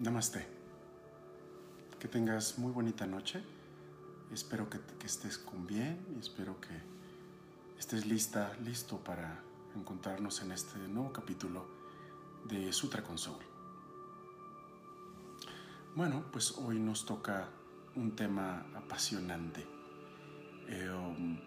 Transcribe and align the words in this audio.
Namaste. 0.00 0.44
Que 2.00 2.08
tengas 2.08 2.58
muy 2.58 2.72
bonita 2.72 3.06
noche. 3.06 3.42
Espero 4.32 4.68
que, 4.68 4.80
estés 5.04 5.38
con 5.38 5.66
bien 5.68 6.04
y 6.16 6.18
espero 6.18 6.60
que 6.60 6.74
estés 7.78 8.04
lista, 8.04 8.56
listo 8.64 8.98
para 8.98 9.40
encontrarnos 9.76 10.42
en 10.42 10.50
este 10.50 10.78
nuevo 10.88 11.12
capítulo 11.12 11.66
de 12.44 12.72
Sutra 12.72 13.04
con 13.04 13.18
Soul. 13.18 13.38
Bueno, 15.94 16.24
pues 16.32 16.52
hoy 16.58 16.80
nos 16.80 17.06
toca 17.06 17.48
un 17.94 18.16
tema 18.16 18.66
apasionante. 18.74 19.64
Eh, 20.66 20.90
um, 20.90 21.38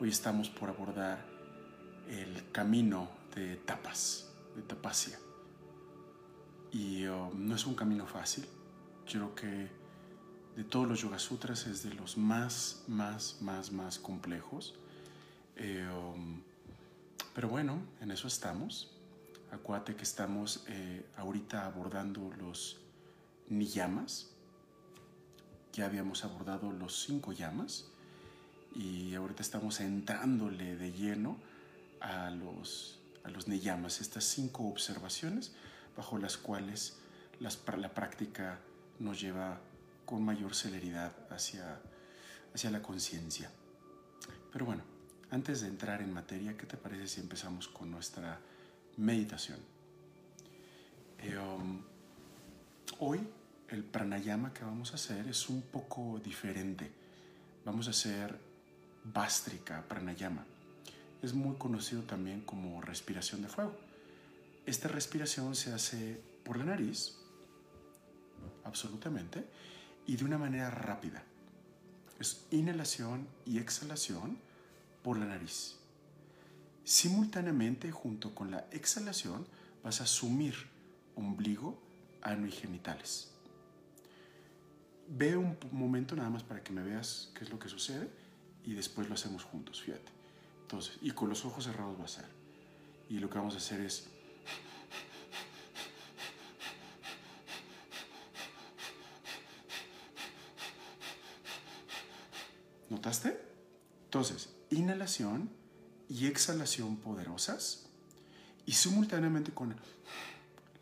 hoy 0.00 0.08
estamos 0.08 0.50
por 0.50 0.68
abordar 0.68 1.24
el 2.08 2.50
camino 2.50 3.08
de 3.36 3.56
tapas, 3.58 4.32
de 4.56 4.62
tapasia. 4.62 5.16
Y 6.72 7.06
um, 7.06 7.48
no 7.48 7.54
es 7.54 7.66
un 7.66 7.74
camino 7.74 8.06
fácil. 8.06 8.46
Yo 9.06 9.32
creo 9.32 9.34
que 9.34 9.68
de 10.56 10.64
todos 10.64 10.86
los 10.88 11.00
Yoga 11.00 11.18
Sutras 11.18 11.66
es 11.66 11.82
de 11.82 11.94
los 11.94 12.16
más, 12.16 12.84
más, 12.86 13.38
más, 13.40 13.72
más 13.72 13.98
complejos. 13.98 14.74
Eh, 15.56 15.88
um, 15.88 16.40
pero 17.34 17.48
bueno, 17.48 17.80
en 18.00 18.10
eso 18.10 18.28
estamos. 18.28 18.90
Acuérdate 19.50 19.96
que 19.96 20.04
estamos 20.04 20.64
eh, 20.68 21.04
ahorita 21.16 21.66
abordando 21.66 22.30
los 22.38 22.78
niyamas. 23.48 24.30
Ya 25.72 25.86
habíamos 25.86 26.24
abordado 26.24 26.72
los 26.72 27.02
cinco 27.02 27.32
llamas 27.32 27.86
y 28.74 29.14
ahorita 29.14 29.42
estamos 29.42 29.80
entrándole 29.80 30.76
de 30.76 30.92
lleno 30.92 31.36
a 32.00 32.30
los, 32.30 33.00
a 33.24 33.30
los 33.30 33.48
niyamas, 33.48 34.00
estas 34.00 34.24
cinco 34.24 34.68
observaciones 34.68 35.52
bajo 36.00 36.16
las 36.16 36.38
cuales 36.38 36.96
la 37.40 37.50
práctica 37.92 38.58
nos 39.00 39.20
lleva 39.20 39.60
con 40.06 40.22
mayor 40.24 40.54
celeridad 40.54 41.12
hacia, 41.28 41.78
hacia 42.54 42.70
la 42.70 42.80
conciencia. 42.80 43.50
Pero 44.50 44.64
bueno, 44.64 44.82
antes 45.30 45.60
de 45.60 45.68
entrar 45.68 46.00
en 46.00 46.10
materia, 46.10 46.56
¿qué 46.56 46.64
te 46.64 46.78
parece 46.78 47.06
si 47.06 47.20
empezamos 47.20 47.68
con 47.68 47.90
nuestra 47.90 48.40
meditación? 48.96 49.58
Eh, 51.18 51.36
um, 51.36 51.82
hoy 53.00 53.20
el 53.68 53.84
pranayama 53.84 54.54
que 54.54 54.64
vamos 54.64 54.92
a 54.92 54.94
hacer 54.94 55.28
es 55.28 55.50
un 55.50 55.60
poco 55.60 56.18
diferente. 56.24 56.90
Vamos 57.66 57.88
a 57.88 57.90
hacer 57.90 58.38
Bastrika 59.04 59.82
Pranayama. 59.86 60.46
Es 61.20 61.34
muy 61.34 61.56
conocido 61.56 62.04
también 62.04 62.40
como 62.40 62.80
respiración 62.80 63.42
de 63.42 63.48
fuego. 63.48 63.89
Esta 64.66 64.88
respiración 64.88 65.54
se 65.54 65.72
hace 65.72 66.20
por 66.44 66.56
la 66.56 66.64
nariz, 66.64 67.16
absolutamente, 68.64 69.44
y 70.06 70.16
de 70.16 70.24
una 70.24 70.38
manera 70.38 70.70
rápida. 70.70 71.22
Es 72.18 72.46
inhalación 72.50 73.26
y 73.46 73.58
exhalación 73.58 74.38
por 75.02 75.18
la 75.18 75.26
nariz. 75.26 75.76
Simultáneamente, 76.84 77.90
junto 77.90 78.34
con 78.34 78.50
la 78.50 78.66
exhalación, 78.70 79.46
vas 79.82 80.00
a 80.00 80.06
sumir 80.06 80.54
ombligo, 81.14 81.80
ano 82.22 82.46
y 82.46 82.50
genitales. 82.50 83.30
Ve 85.08 85.36
un 85.36 85.56
momento 85.72 86.14
nada 86.14 86.30
más 86.30 86.42
para 86.42 86.62
que 86.62 86.72
me 86.72 86.82
veas 86.82 87.30
qué 87.34 87.44
es 87.44 87.50
lo 87.50 87.58
que 87.58 87.68
sucede 87.68 88.08
y 88.64 88.74
después 88.74 89.08
lo 89.08 89.14
hacemos 89.14 89.44
juntos, 89.44 89.82
fíjate. 89.82 90.12
Entonces, 90.62 90.98
y 91.02 91.10
con 91.12 91.28
los 91.28 91.44
ojos 91.44 91.64
cerrados 91.64 91.98
va 91.98 92.04
a 92.04 92.08
ser. 92.08 92.26
Y 93.08 93.18
lo 93.18 93.28
que 93.28 93.38
vamos 93.38 93.54
a 93.54 93.58
hacer 93.58 93.80
es 93.80 94.08
¿Notaste? 102.90 103.40
Entonces, 104.04 104.50
inhalación 104.70 105.48
y 106.08 106.26
exhalación 106.26 106.96
poderosas 106.96 107.86
y 108.66 108.72
simultáneamente 108.72 109.52
con, 109.52 109.76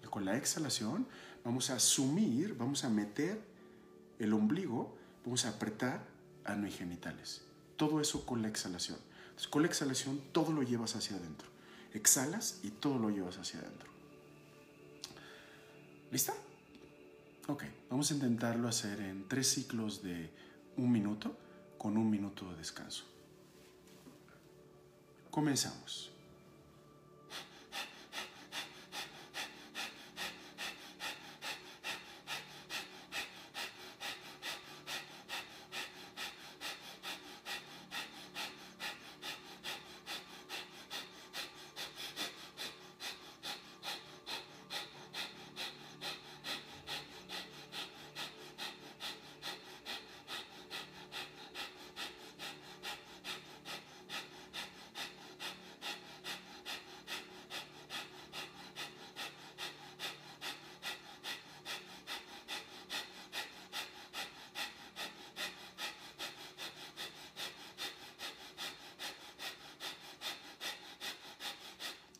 con 0.08 0.24
la 0.24 0.36
exhalación 0.36 1.06
vamos 1.44 1.68
a 1.68 1.78
sumir, 1.78 2.56
vamos 2.56 2.84
a 2.84 2.88
meter 2.88 3.40
el 4.18 4.32
ombligo, 4.32 4.96
vamos 5.24 5.44
a 5.44 5.50
apretar 5.50 6.02
ano 6.44 6.66
y 6.66 6.70
genitales. 6.70 7.42
Todo 7.76 8.00
eso 8.00 8.24
con 8.24 8.40
la 8.40 8.48
exhalación. 8.48 8.98
Entonces, 9.28 9.48
con 9.48 9.62
la 9.62 9.68
exhalación 9.68 10.20
todo 10.32 10.50
lo 10.52 10.62
llevas 10.62 10.96
hacia 10.96 11.16
adentro. 11.16 11.46
Exhalas 11.92 12.60
y 12.62 12.70
todo 12.70 12.98
lo 12.98 13.10
llevas 13.10 13.36
hacia 13.36 13.60
adentro. 13.60 13.90
¿Lista? 16.10 16.32
Ok, 17.48 17.64
vamos 17.90 18.10
a 18.10 18.14
intentarlo 18.14 18.66
hacer 18.66 18.98
en 19.00 19.28
tres 19.28 19.48
ciclos 19.48 20.02
de 20.02 20.30
un 20.78 20.90
minuto 20.90 21.36
con 21.78 21.96
un 21.96 22.10
minuto 22.10 22.50
de 22.50 22.56
descanso. 22.56 23.04
Comenzamos. 25.30 26.10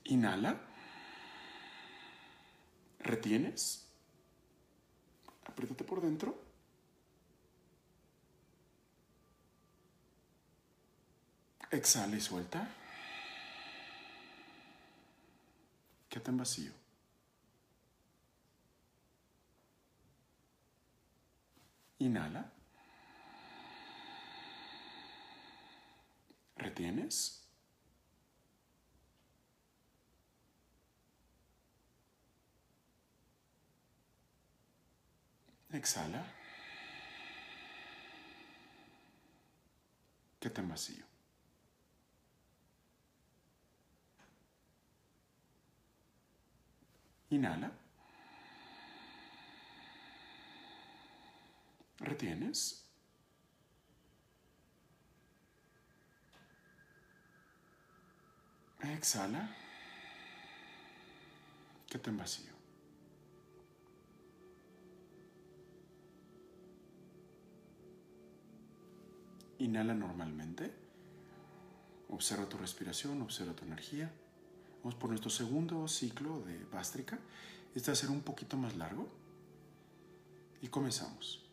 Inhala. 0.09 0.59
Retienes. 3.01 3.87
Apriétate 5.45 5.85
por 5.85 6.01
dentro. 6.01 6.43
Exhala 11.71 12.17
y 12.17 12.21
suelta. 12.21 12.67
Quédate 16.09 16.31
en 16.31 16.37
vacío. 16.39 16.73
Inhala. 21.99 22.51
Retienes. 26.57 27.39
Exhala. 35.79 36.25
Quédate 40.41 40.61
en 40.61 40.69
vacío. 40.69 41.05
Inhala. 47.31 47.71
Retienes. 52.01 52.85
Exhala. 58.81 59.49
Quédate 61.87 62.11
en 62.11 62.17
vacío. 62.17 62.58
Inhala 69.59 69.95
normalmente. 69.95 70.73
Observa 72.11 72.49
tu 72.49 72.57
respiración, 72.57 73.21
observa 73.23 73.55
tu 73.55 73.65
energía. 73.65 74.11
Vamos 74.83 74.95
por 74.95 75.11
nuestro 75.11 75.31
segundo 75.31 75.87
ciclo 75.89 76.41
de 76.43 76.65
Bástrica. 76.73 77.19
Este 77.75 77.91
va 77.91 77.93
a 77.93 77.97
ser 77.97 78.11
un 78.11 78.21
poquito 78.21 78.57
más 78.57 78.77
largo. 78.77 79.09
Y 80.63 80.69
comenzamos. 80.69 81.48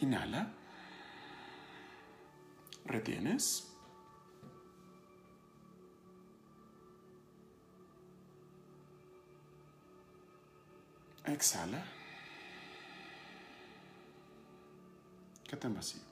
Inhala. 0.00 0.52
Retienes. 2.84 3.68
Exhala. 11.24 11.84
Quédate 15.46 15.66
en 15.66 15.74
vacío. 15.74 16.02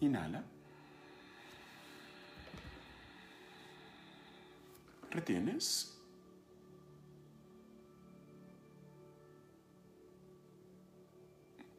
Inhala. 0.00 0.57
Retienes. 5.18 5.98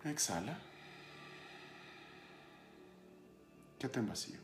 Exhala. 0.03 0.57
Quédate 3.80 4.00
en 4.00 4.07
vacío. 4.07 4.39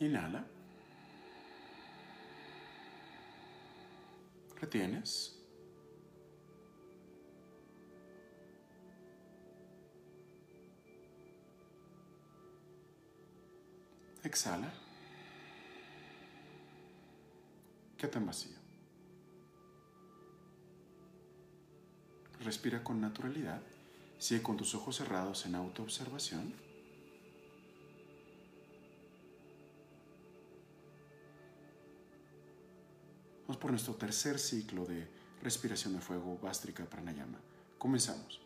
Inhala. 0.00 0.46
Retienes. 4.58 5.43
Exhala. 14.34 14.68
Quédate 17.96 18.18
en 18.18 18.26
vacío. 18.26 18.58
Respira 22.40 22.82
con 22.82 23.00
naturalidad. 23.00 23.62
Sigue 24.18 24.42
con 24.42 24.56
tus 24.56 24.74
ojos 24.74 24.96
cerrados 24.96 25.46
en 25.46 25.54
autoobservación. 25.54 26.52
Vamos 33.46 33.56
por 33.58 33.70
nuestro 33.70 33.94
tercer 33.94 34.40
ciclo 34.40 34.84
de 34.84 35.06
respiración 35.42 35.94
de 35.94 36.00
fuego 36.00 36.40
Vástrica 36.42 36.84
Pranayama. 36.86 37.38
Comenzamos. 37.78 38.40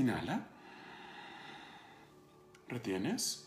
Inhala. 0.00 0.40
Retienes. 2.68 3.46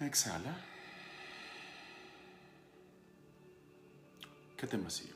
Exhala. 0.00 0.54
Quédate 4.58 4.76
vacío. 4.76 5.14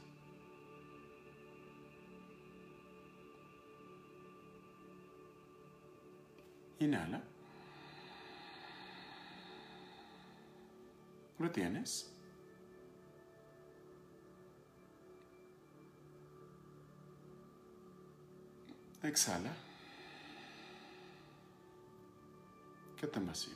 Inhala. 6.78 7.22
Retienes. 11.38 12.15
Exhala. 19.06 19.54
Quédate 22.96 23.18
en 23.20 23.26
vacío. 23.26 23.54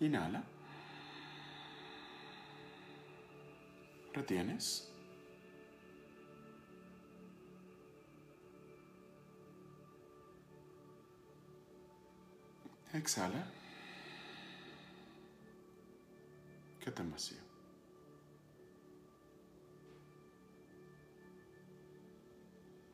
Inhala. 0.00 0.42
Retienes. 4.12 4.90
Exhala. 12.92 13.46
Quédate 16.80 17.02
en 17.02 17.10
vacío. 17.12 17.47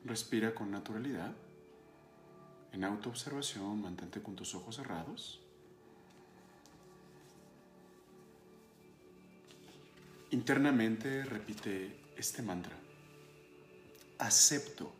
Respira 0.05 0.53
con 0.53 0.69
naturalidad. 0.69 1.33
En 2.71 2.83
autoobservación, 2.83 3.81
mantente 3.81 4.21
con 4.21 4.35
tus 4.35 4.53
ojos 4.53 4.75
cerrados. 4.75 5.41
Internamente 10.29 11.25
repite 11.25 12.13
este 12.17 12.43
mantra. 12.43 12.77
Acepto. 14.19 14.93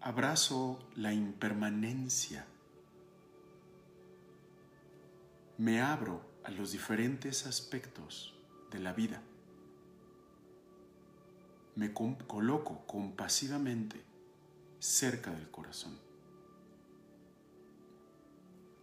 Abrazo 0.00 0.78
la 0.94 1.12
impermanencia. 1.12 2.46
Me 5.56 5.80
abro 5.80 6.22
a 6.44 6.52
los 6.52 6.70
diferentes 6.70 7.44
aspectos 7.44 8.34
de 8.70 8.78
la 8.78 8.92
vida 8.92 9.20
me 11.78 11.92
coloco 11.92 12.84
compasivamente 12.88 14.02
cerca 14.80 15.30
del 15.30 15.48
corazón. 15.48 15.96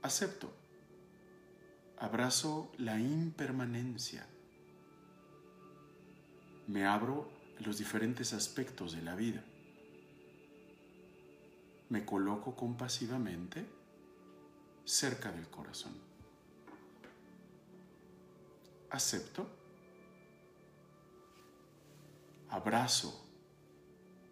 Acepto. 0.01 0.49
Abrazo 1.97 2.71
la 2.77 2.97
impermanencia. 2.97 4.25
Me 6.67 6.85
abro 6.85 7.29
a 7.59 7.63
los 7.63 7.79
diferentes 7.79 8.31
aspectos 8.31 8.93
de 8.93 9.01
la 9.01 9.15
vida. 9.15 9.43
Me 11.89 12.05
coloco 12.05 12.55
compasivamente 12.55 13.65
cerca 14.85 15.33
del 15.33 15.49
corazón. 15.49 15.91
Acepto 18.89 19.64
abrazo 22.55 23.27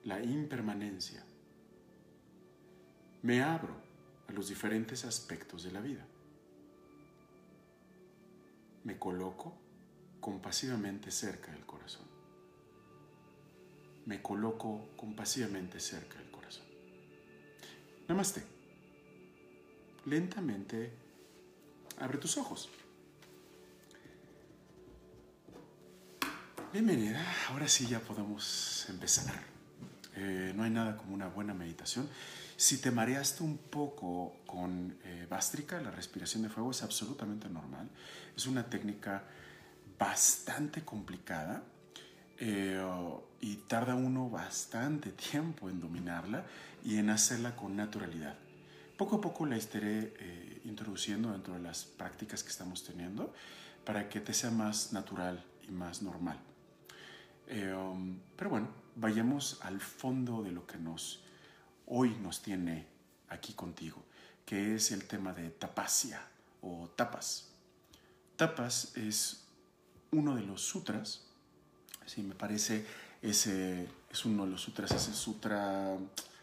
la 0.05 0.21
impermanencia, 0.23 1.25
me 3.21 3.41
abro 3.41 3.75
a 4.29 4.31
los 4.31 4.47
diferentes 4.47 5.03
aspectos 5.03 5.63
de 5.63 5.71
la 5.71 5.81
vida, 5.81 6.05
me 8.85 8.97
coloco 8.97 9.57
compasivamente 10.21 11.11
cerca 11.11 11.51
del 11.51 11.65
corazón, 11.65 12.07
me 14.05 14.21
coloco 14.21 14.89
compasivamente 14.95 15.81
cerca 15.81 16.17
del 16.17 16.31
corazón. 16.31 16.65
Namaste. 18.07 18.43
Lentamente 20.05 20.91
abre 21.99 22.17
tus 22.17 22.37
ojos. 22.37 22.69
Bienvenida, 26.73 27.23
ahora 27.51 27.67
sí 27.67 27.85
ya 27.85 27.99
podemos 27.99 28.87
empezar. 28.89 29.31
Eh, 30.15 30.53
no 30.55 30.63
hay 30.63 30.71
nada 30.71 30.97
como 30.97 31.13
una 31.13 31.27
buena 31.27 31.53
meditación. 31.53 32.09
Si 32.57 32.79
te 32.79 32.89
mareaste 32.89 33.43
un 33.43 33.59
poco 33.59 34.37
con 34.47 34.97
eh, 35.03 35.27
bástrica, 35.29 35.79
la 35.79 35.91
respiración 35.91 36.41
de 36.41 36.49
fuego 36.49 36.71
es 36.71 36.81
absolutamente 36.81 37.47
normal. 37.47 37.87
Es 38.35 38.47
una 38.47 38.65
técnica 38.71 39.21
bastante 39.99 40.83
complicada 40.83 41.61
eh, 42.39 42.83
y 43.39 43.55
tarda 43.67 43.93
uno 43.93 44.31
bastante 44.31 45.11
tiempo 45.11 45.69
en 45.69 45.79
dominarla 45.79 46.43
y 46.83 46.97
en 46.97 47.11
hacerla 47.11 47.55
con 47.55 47.75
naturalidad. 47.75 48.35
Poco 48.97 49.17
a 49.17 49.21
poco 49.21 49.45
la 49.45 49.57
estaré 49.57 50.15
eh, 50.17 50.61
introduciendo 50.65 51.33
dentro 51.33 51.53
de 51.53 51.59
las 51.59 51.85
prácticas 51.85 52.41
que 52.41 52.49
estamos 52.49 52.83
teniendo 52.83 53.31
para 53.85 54.09
que 54.09 54.21
te 54.21 54.33
sea 54.33 54.49
más 54.49 54.91
natural 54.91 55.45
y 55.67 55.71
más 55.71 56.01
normal. 56.01 56.39
Eh, 57.47 57.73
um, 57.73 58.19
pero 58.35 58.49
bueno, 58.49 58.69
vayamos 58.95 59.59
al 59.61 59.79
fondo 59.79 60.43
de 60.43 60.51
lo 60.51 60.65
que 60.65 60.77
nos 60.77 61.23
hoy 61.85 62.15
nos 62.21 62.41
tiene 62.41 62.87
aquí 63.29 63.53
contigo, 63.53 64.03
que 64.45 64.75
es 64.75 64.91
el 64.91 65.05
tema 65.05 65.33
de 65.33 65.49
tapasia 65.49 66.21
o 66.61 66.89
tapas. 66.95 67.49
Tapas 68.35 68.95
es 68.95 69.45
uno 70.11 70.35
de 70.35 70.43
los 70.43 70.61
sutras, 70.61 71.25
sí, 72.05 72.21
me 72.21 72.35
parece, 72.35 72.85
ese 73.21 73.87
es 74.09 74.25
uno 74.25 74.45
de 74.45 74.51
los 74.51 74.61
sutras, 74.61 74.91
es 74.91 75.07
el 75.07 75.13
sutra 75.13 75.97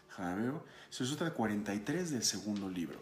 Javeo, 0.09 0.65
es 0.89 1.01
el 1.01 1.07
sutra 1.07 1.33
43 1.33 2.11
del 2.11 2.23
segundo 2.23 2.69
libro. 2.69 3.01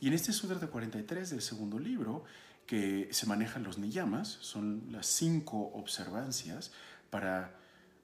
Y 0.00 0.08
en 0.08 0.14
este 0.14 0.32
sutra 0.32 0.58
de 0.58 0.66
43 0.66 1.30
del 1.30 1.42
segundo 1.42 1.78
libro, 1.78 2.24
que 2.66 3.08
se 3.12 3.26
manejan 3.26 3.62
los 3.62 3.78
niyamas, 3.78 4.28
son 4.40 4.84
las 4.90 5.06
cinco 5.06 5.70
observancias 5.74 6.72
para 7.12 7.54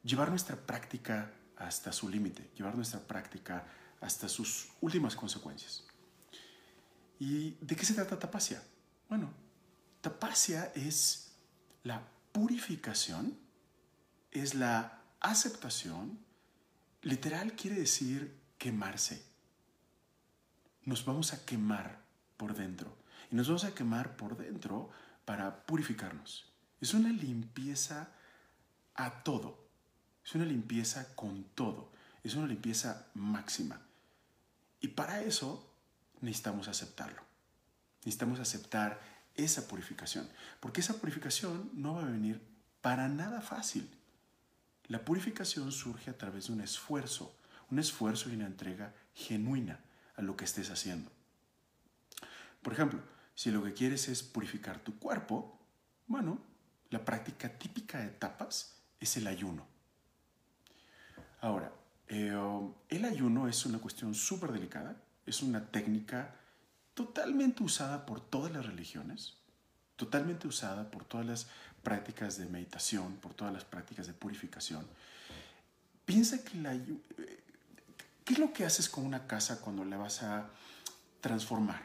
llevar 0.04 0.28
nuestra 0.28 0.54
práctica 0.54 1.32
hasta 1.56 1.92
su 1.92 2.10
límite, 2.10 2.50
llevar 2.54 2.76
nuestra 2.76 3.00
práctica 3.00 3.64
hasta 4.02 4.28
sus 4.28 4.68
últimas 4.82 5.16
consecuencias. 5.16 5.86
¿Y 7.18 7.52
de 7.62 7.74
qué 7.74 7.86
se 7.86 7.94
trata 7.94 8.18
tapasia? 8.18 8.62
Bueno, 9.08 9.32
tapasia 10.02 10.70
es 10.74 11.32
la 11.84 12.06
purificación, 12.32 13.38
es 14.30 14.54
la 14.54 15.00
aceptación, 15.20 16.18
literal 17.00 17.54
quiere 17.54 17.76
decir 17.76 18.38
quemarse. 18.58 19.24
Nos 20.84 21.06
vamos 21.06 21.32
a 21.32 21.46
quemar 21.46 22.04
por 22.36 22.54
dentro. 22.54 22.94
Y 23.32 23.36
nos 23.36 23.48
vamos 23.48 23.64
a 23.64 23.74
quemar 23.74 24.16
por 24.16 24.36
dentro 24.36 24.90
para 25.24 25.64
purificarnos. 25.64 26.52
Es 26.82 26.92
una 26.92 27.08
limpieza 27.08 28.12
a 28.98 29.22
todo. 29.22 29.56
Es 30.24 30.34
una 30.34 30.44
limpieza 30.44 31.14
con 31.14 31.44
todo. 31.54 31.90
Es 32.24 32.34
una 32.34 32.48
limpieza 32.48 33.06
máxima. 33.14 33.80
Y 34.80 34.88
para 34.88 35.22
eso 35.22 35.72
necesitamos 36.20 36.68
aceptarlo. 36.68 37.22
Necesitamos 38.00 38.40
aceptar 38.40 39.00
esa 39.36 39.68
purificación. 39.68 40.28
Porque 40.60 40.80
esa 40.80 40.94
purificación 40.94 41.70
no 41.74 41.94
va 41.94 42.02
a 42.02 42.10
venir 42.10 42.42
para 42.80 43.08
nada 43.08 43.40
fácil. 43.40 43.88
La 44.88 45.04
purificación 45.04 45.70
surge 45.70 46.10
a 46.10 46.18
través 46.18 46.48
de 46.48 46.54
un 46.54 46.60
esfuerzo, 46.60 47.36
un 47.70 47.78
esfuerzo 47.78 48.30
y 48.30 48.34
una 48.34 48.46
entrega 48.46 48.94
genuina 49.14 49.78
a 50.16 50.22
lo 50.22 50.36
que 50.36 50.44
estés 50.44 50.70
haciendo. 50.70 51.10
Por 52.62 52.72
ejemplo, 52.72 53.00
si 53.36 53.52
lo 53.52 53.62
que 53.62 53.74
quieres 53.74 54.08
es 54.08 54.24
purificar 54.24 54.80
tu 54.80 54.98
cuerpo, 54.98 55.60
bueno, 56.08 56.40
la 56.90 57.04
práctica 57.04 57.58
típica 57.58 57.98
de 57.98 58.08
tapas 58.08 58.77
es 59.00 59.16
el 59.16 59.26
ayuno. 59.26 59.66
Ahora, 61.40 61.72
eh, 62.08 62.34
el 62.88 63.04
ayuno 63.04 63.48
es 63.48 63.64
una 63.66 63.78
cuestión 63.78 64.14
súper 64.14 64.52
delicada, 64.52 64.96
es 65.26 65.42
una 65.42 65.70
técnica 65.70 66.34
totalmente 66.94 67.62
usada 67.62 68.06
por 68.06 68.20
todas 68.20 68.50
las 68.50 68.66
religiones, 68.66 69.36
totalmente 69.96 70.48
usada 70.48 70.90
por 70.90 71.04
todas 71.04 71.26
las 71.26 71.46
prácticas 71.82 72.38
de 72.38 72.46
meditación, 72.46 73.16
por 73.16 73.34
todas 73.34 73.52
las 73.52 73.64
prácticas 73.64 74.06
de 74.06 74.14
purificación. 74.14 74.86
Piensa 76.04 76.42
que 76.42 76.58
la... 76.58 76.74
¿Qué 78.24 78.34
es 78.34 78.38
lo 78.38 78.52
que 78.52 78.64
haces 78.64 78.88
con 78.88 79.06
una 79.06 79.26
casa 79.26 79.60
cuando 79.60 79.84
la 79.84 79.96
vas 79.96 80.22
a 80.22 80.50
transformar? 81.20 81.82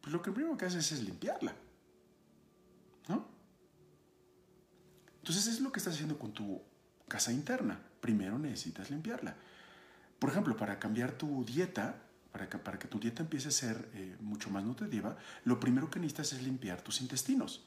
Pues 0.00 0.12
lo 0.12 0.20
que 0.20 0.30
primero 0.30 0.56
que 0.58 0.66
haces 0.66 0.92
es 0.92 1.02
limpiarla. 1.02 1.54
¿No? 3.08 3.33
Entonces 5.24 5.46
es 5.46 5.60
lo 5.62 5.72
que 5.72 5.78
estás 5.78 5.94
haciendo 5.94 6.18
con 6.18 6.34
tu 6.34 6.60
casa 7.08 7.32
interna. 7.32 7.80
Primero 8.02 8.38
necesitas 8.38 8.90
limpiarla. 8.90 9.34
Por 10.18 10.28
ejemplo, 10.28 10.54
para 10.54 10.78
cambiar 10.78 11.12
tu 11.12 11.42
dieta, 11.46 11.96
para 12.30 12.78
que, 12.78 12.88
tu 12.88 13.00
dieta 13.00 13.22
empiece 13.22 13.48
a 13.48 13.50
ser 13.50 13.88
eh, 13.94 14.18
mucho 14.20 14.50
más 14.50 14.62
nutritiva, 14.64 15.16
lo 15.44 15.58
primero 15.58 15.88
que 15.88 15.98
necesitas 15.98 16.34
es 16.34 16.42
limpiar 16.42 16.82
tus 16.82 17.00
intestinos. 17.00 17.64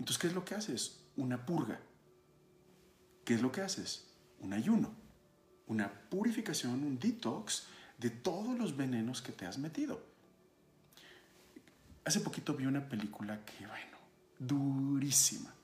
Entonces, 0.00 0.18
¿qué 0.18 0.26
es 0.26 0.34
lo 0.34 0.44
que 0.44 0.56
haces? 0.56 0.98
Una 1.16 1.46
purga. 1.46 1.80
¿Qué 3.24 3.34
es 3.34 3.40
lo 3.40 3.52
que 3.52 3.60
haces? 3.60 4.08
Un 4.40 4.52
ayuno, 4.52 4.92
una 5.68 5.88
purificación, 6.10 6.82
un 6.82 6.98
detox 6.98 7.68
de 7.98 8.10
todos 8.10 8.58
los 8.58 8.76
venenos 8.76 9.22
que 9.22 9.30
te 9.30 9.46
has 9.46 9.58
metido. 9.58 10.04
Hace 12.04 12.18
poquito 12.18 12.52
vi 12.54 12.66
una 12.66 12.88
película 12.88 13.44
que, 13.44 13.64
bueno, 13.64 13.96
durísima, 14.40 15.54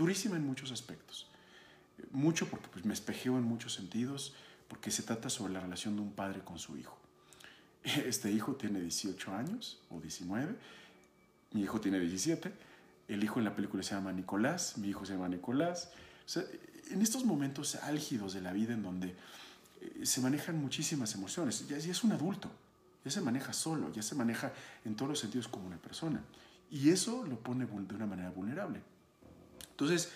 durísima 0.00 0.36
en 0.36 0.46
muchos 0.46 0.72
aspectos. 0.72 1.28
Mucho 2.10 2.48
porque 2.48 2.68
pues, 2.68 2.84
me 2.84 2.94
espejeo 2.94 3.36
en 3.38 3.44
muchos 3.44 3.74
sentidos, 3.74 4.34
porque 4.68 4.90
se 4.90 5.02
trata 5.02 5.28
sobre 5.28 5.52
la 5.52 5.60
relación 5.60 5.94
de 5.96 6.02
un 6.02 6.12
padre 6.12 6.40
con 6.40 6.58
su 6.58 6.76
hijo. 6.76 6.98
Este 7.84 8.30
hijo 8.30 8.56
tiene 8.56 8.80
18 8.80 9.34
años 9.34 9.80
o 9.90 10.00
19, 10.00 10.54
mi 11.52 11.62
hijo 11.62 11.80
tiene 11.80 11.98
17 12.00 12.70
el 13.10 13.24
hijo 13.24 13.40
en 13.40 13.44
la 13.44 13.54
película 13.54 13.82
se 13.82 13.94
llama 13.94 14.12
Nicolás, 14.12 14.78
mi 14.78 14.88
hijo 14.88 15.04
se 15.04 15.14
llama 15.14 15.28
Nicolás. 15.28 15.90
en 16.90 17.02
estos 17.02 17.24
momentos 17.24 17.74
álgidos 17.74 18.34
de 18.34 18.40
la 18.40 18.52
vida 18.52 18.72
en 18.72 18.82
donde 18.82 19.16
eh, 19.80 20.06
se 20.06 20.20
manejan 20.20 20.60
muchísimas 20.60 21.14
emociones, 21.16 21.66
ya, 21.68 21.76
ya 21.76 21.90
es 21.90 22.04
un 22.04 22.12
adulto, 22.12 22.48
ya 23.04 23.10
se 23.10 23.20
maneja 23.20 23.52
solo, 23.52 23.92
ya 23.92 24.02
se 24.02 24.14
maneja 24.14 24.52
en 24.84 24.94
todos 24.94 25.08
los 25.08 25.18
sentidos 25.18 25.48
como 25.48 25.66
una 25.66 25.76
persona. 25.76 26.22
Y 26.70 26.90
eso 26.90 27.26
lo 27.26 27.36
pone 27.36 27.66
de 27.66 27.94
una 27.96 28.06
manera 28.06 28.30
vulnerable. 28.30 28.80
Entonces, 29.80 30.12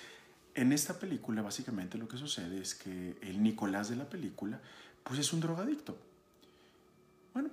en 0.54 0.74
esta 0.74 0.98
película 0.98 1.40
básicamente 1.40 1.96
lo 1.96 2.06
que 2.06 2.18
sucede 2.18 2.60
es 2.60 2.74
que 2.74 3.16
el 3.22 3.42
Nicolás 3.42 3.88
de 3.88 3.96
la 3.96 4.04
película 4.04 4.60
pues 5.02 5.18
es 5.18 5.32
un 5.32 5.40
drogadicto. 5.40 5.96
Bueno, 7.32 7.48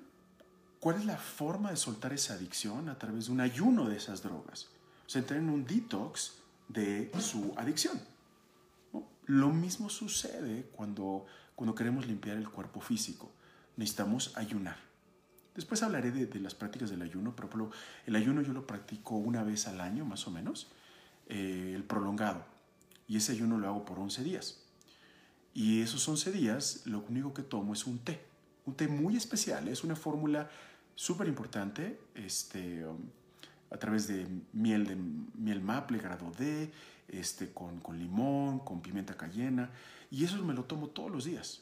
¿cuál 0.81 0.97
es 0.97 1.05
la 1.05 1.15
forma 1.15 1.69
de 1.69 1.77
soltar 1.77 2.11
esa 2.11 2.33
adicción? 2.33 2.89
A 2.89 2.99
través 2.99 3.27
de 3.27 3.31
un 3.31 3.39
ayuno 3.39 3.87
de 3.87 3.95
esas 3.95 4.21
drogas 4.21 4.67
se 5.07 5.19
entra 5.19 5.37
en 5.37 5.49
un 5.49 5.65
detox 5.65 6.33
de 6.67 7.09
su 7.21 7.53
adicción. 7.55 7.97
Lo 9.25 9.51
mismo 9.51 9.89
sucede 9.89 10.69
cuando, 10.73 11.25
cuando 11.55 11.75
queremos 11.75 12.07
limpiar 12.07 12.35
el 12.35 12.49
cuerpo 12.49 12.81
físico. 12.81 13.31
Necesitamos 13.77 14.35
ayunar. 14.35 14.75
Después 15.55 15.81
hablaré 15.81 16.11
de, 16.11 16.39
las 16.41 16.55
prácticas 16.55 16.89
del 16.89 17.03
ayuno, 17.03 17.33
pero 17.37 17.71
el 18.05 18.15
ayuno 18.17 18.41
yo 18.41 18.51
lo 18.51 18.67
practico 18.67 19.15
una 19.15 19.43
vez 19.43 19.67
al 19.67 19.79
año, 19.79 20.03
más 20.03 20.27
o 20.27 20.31
menos, 20.31 20.67
eh, 21.31 21.73
el 21.73 21.85
prolongado. 21.85 22.45
Y 23.07 23.17
ese 23.17 23.31
ayuno 23.31 23.57
lo 23.57 23.67
hago 23.67 23.85
por 23.85 23.97
11 23.99 24.23
días. 24.23 24.61
Y 25.53 25.81
esos 25.81 26.07
11 26.07 26.31
días 26.31 26.81
lo 26.85 26.99
único 27.09 27.33
que 27.33 27.41
tomo 27.41 27.73
es 27.73 27.87
un 27.87 27.99
té. 27.99 28.21
Un 28.65 28.75
té 28.75 28.87
muy 28.87 29.15
especial, 29.15 29.67
es 29.69 29.83
una 29.83 29.95
fórmula 29.95 30.49
súper 30.93 31.29
importante. 31.29 31.99
Este, 32.15 32.85
a 33.71 33.77
través 33.77 34.07
de 34.07 34.27
miel, 34.51 34.85
de 34.85 34.95
miel 34.95 35.61
maple, 35.61 35.99
grado 35.99 36.31
D, 36.37 36.69
este, 37.07 37.53
con, 37.53 37.79
con 37.79 37.97
limón, 37.97 38.59
con 38.59 38.81
pimienta 38.81 39.15
cayena, 39.15 39.71
y 40.09 40.25
eso 40.25 40.43
me 40.43 40.53
lo 40.53 40.65
tomo 40.65 40.89
todos 40.89 41.09
los 41.09 41.23
días. 41.23 41.61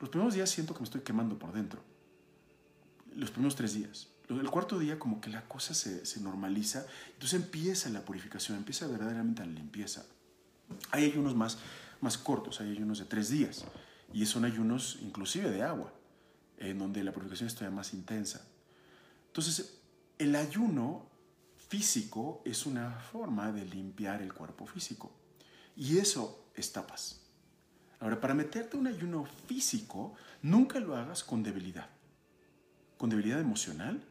Los 0.00 0.10
primeros 0.10 0.34
días 0.34 0.50
siento 0.50 0.74
que 0.74 0.80
me 0.80 0.84
estoy 0.84 1.02
quemando 1.02 1.38
por 1.38 1.52
dentro. 1.52 1.80
Los 3.14 3.30
primeros 3.30 3.54
tres 3.54 3.74
días. 3.74 4.08
El 4.28 4.50
cuarto 4.50 4.78
día 4.78 4.98
como 4.98 5.20
que 5.20 5.30
la 5.30 5.48
cosa 5.48 5.72
se, 5.72 6.04
se 6.04 6.20
normaliza, 6.20 6.86
entonces 7.14 7.40
empieza 7.40 7.88
la 7.90 8.04
purificación, 8.04 8.58
empieza 8.58 8.86
verdaderamente 8.86 9.44
la 9.44 9.52
limpieza. 9.52 10.04
Hay 10.90 11.04
ayunos 11.04 11.34
más, 11.34 11.58
más 12.00 12.18
cortos, 12.18 12.60
hay 12.60 12.70
ayunos 12.70 12.98
de 12.98 13.06
tres 13.06 13.30
días, 13.30 13.64
y 14.12 14.26
son 14.26 14.44
ayunos 14.44 14.98
inclusive 15.00 15.50
de 15.50 15.62
agua, 15.62 15.92
en 16.58 16.78
donde 16.78 17.02
la 17.04 17.12
purificación 17.12 17.46
es 17.46 17.54
todavía 17.54 17.76
más 17.76 17.94
intensa. 17.94 18.46
Entonces, 19.28 19.78
el 20.18 20.34
ayuno 20.36 21.06
físico 21.68 22.42
es 22.44 22.66
una 22.66 22.90
forma 23.00 23.52
de 23.52 23.64
limpiar 23.64 24.20
el 24.20 24.34
cuerpo 24.34 24.66
físico. 24.66 25.12
Y 25.76 25.98
eso 25.98 26.50
es 26.54 26.72
tapas. 26.72 27.20
Ahora, 28.00 28.20
para 28.20 28.34
meterte 28.34 28.76
un 28.76 28.86
ayuno 28.86 29.26
físico, 29.46 30.14
nunca 30.42 30.80
lo 30.80 30.96
hagas 30.96 31.24
con 31.24 31.42
debilidad. 31.42 31.88
con 32.96 33.10
debilidad 33.10 33.40
emocional, 33.40 34.02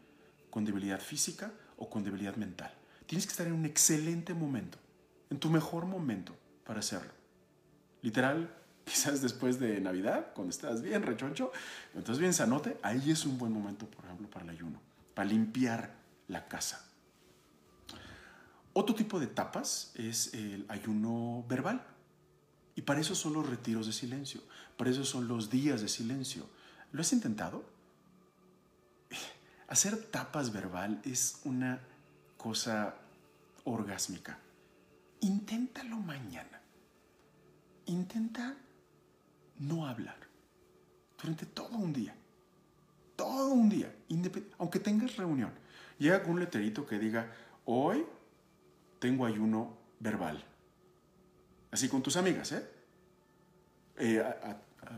con 0.49 0.65
debilidad 0.65 0.99
física 0.99 1.51
o 1.77 1.89
con 1.89 2.03
debilidad 2.03 2.35
mental. 2.35 2.73
Tienes 3.05 3.25
que 3.25 3.31
estar 3.31 3.47
en 3.47 3.53
un 3.53 3.65
excelente 3.65 4.33
momento, 4.33 4.77
en 5.29 5.39
tu 5.39 5.49
mejor 5.49 5.85
momento 5.85 6.35
para 6.65 6.79
hacerlo. 6.79 7.11
Literal, 8.01 8.53
quizás 8.85 9.21
después 9.21 9.59
de 9.59 9.79
Navidad, 9.81 10.33
cuando 10.33 10.51
estás 10.51 10.81
bien 10.81 11.03
rechoncho, 11.03 11.51
estás 11.95 12.19
bien 12.19 12.33
sanote, 12.33 12.77
ahí 12.83 13.11
es 13.11 13.25
un 13.25 13.37
buen 13.37 13.51
momento, 13.51 13.89
por 13.89 14.05
ejemplo, 14.05 14.29
para 14.29 14.45
el 14.45 14.51
ayuno, 14.51 14.81
para 15.13 15.29
limpiar 15.29 15.95
la 16.27 16.47
casa. 16.47 16.83
Otro 18.73 18.93
tipo 18.93 19.19
de 19.19 19.27
tapas 19.27 19.91
es 19.95 20.33
el 20.35 20.65
ayuno 20.69 21.43
verbal. 21.49 21.83
Y 22.75 22.83
para 22.83 22.99
eso 22.99 23.15
son 23.15 23.33
los 23.33 23.49
retiros 23.49 23.87
de 23.87 23.91
silencio, 23.91 24.39
para 24.77 24.91
eso 24.91 25.03
son 25.03 25.27
los 25.27 25.49
días 25.49 25.81
de 25.81 25.87
silencio. 25.87 26.47
¿Lo 26.91 27.01
has 27.01 27.11
intentado? 27.11 27.65
Hacer 29.67 29.97
tapas 30.11 30.53
verbal 30.53 31.01
es 31.03 31.41
una 31.43 31.81
cosa 32.37 32.95
orgásmica. 33.65 34.37
Inténtalo 35.19 35.97
mañana. 35.97 36.61
Intenta 37.85 38.55
no 39.59 39.87
hablar 39.87 40.17
durante 41.19 41.45
todo 41.45 41.75
un 41.77 41.91
día. 41.91 42.15
Todo 43.15 43.49
un 43.49 43.67
día, 43.69 43.93
aunque 44.57 44.79
tengas 44.79 45.17
reunión. 45.17 45.51
Llega 45.97 46.21
con 46.21 46.33
un 46.33 46.39
letrerito 46.39 46.85
que 46.85 46.99
diga, 46.99 47.31
hoy 47.65 48.05
tengo 48.99 49.25
ayuno 49.25 49.75
verbal. 49.99 50.43
Así 51.71 51.89
con 51.89 52.03
tus 52.03 52.15
amigas, 52.15 52.51
¿eh? 52.51 52.69
eh 53.97 54.23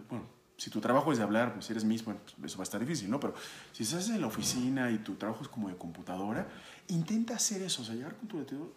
bueno, 0.09 0.27
si 0.59 0.69
tu 0.69 0.81
trabajo 0.81 1.13
es 1.13 1.17
de 1.17 1.23
hablar, 1.23 1.53
pues 1.53 1.65
si 1.65 1.71
eres 1.71 1.85
mismo, 1.85 2.13
eso 2.43 2.57
va 2.57 2.63
a 2.63 2.63
estar 2.63 2.81
difícil, 2.81 3.09
¿no? 3.09 3.17
Pero 3.17 3.33
si 3.71 3.83
estás 3.83 4.09
en 4.09 4.19
la 4.19 4.27
oficina 4.27 4.91
y 4.91 4.97
tu 4.97 5.15
trabajo 5.15 5.41
es 5.41 5.47
como 5.47 5.69
de 5.69 5.77
computadora, 5.77 6.49
intenta 6.89 7.35
hacer 7.35 7.61
eso, 7.61 7.81
o 7.81 7.85
sea, 7.85 7.95
llegar 7.95 8.17
con 8.17 8.27
tu 8.27 8.73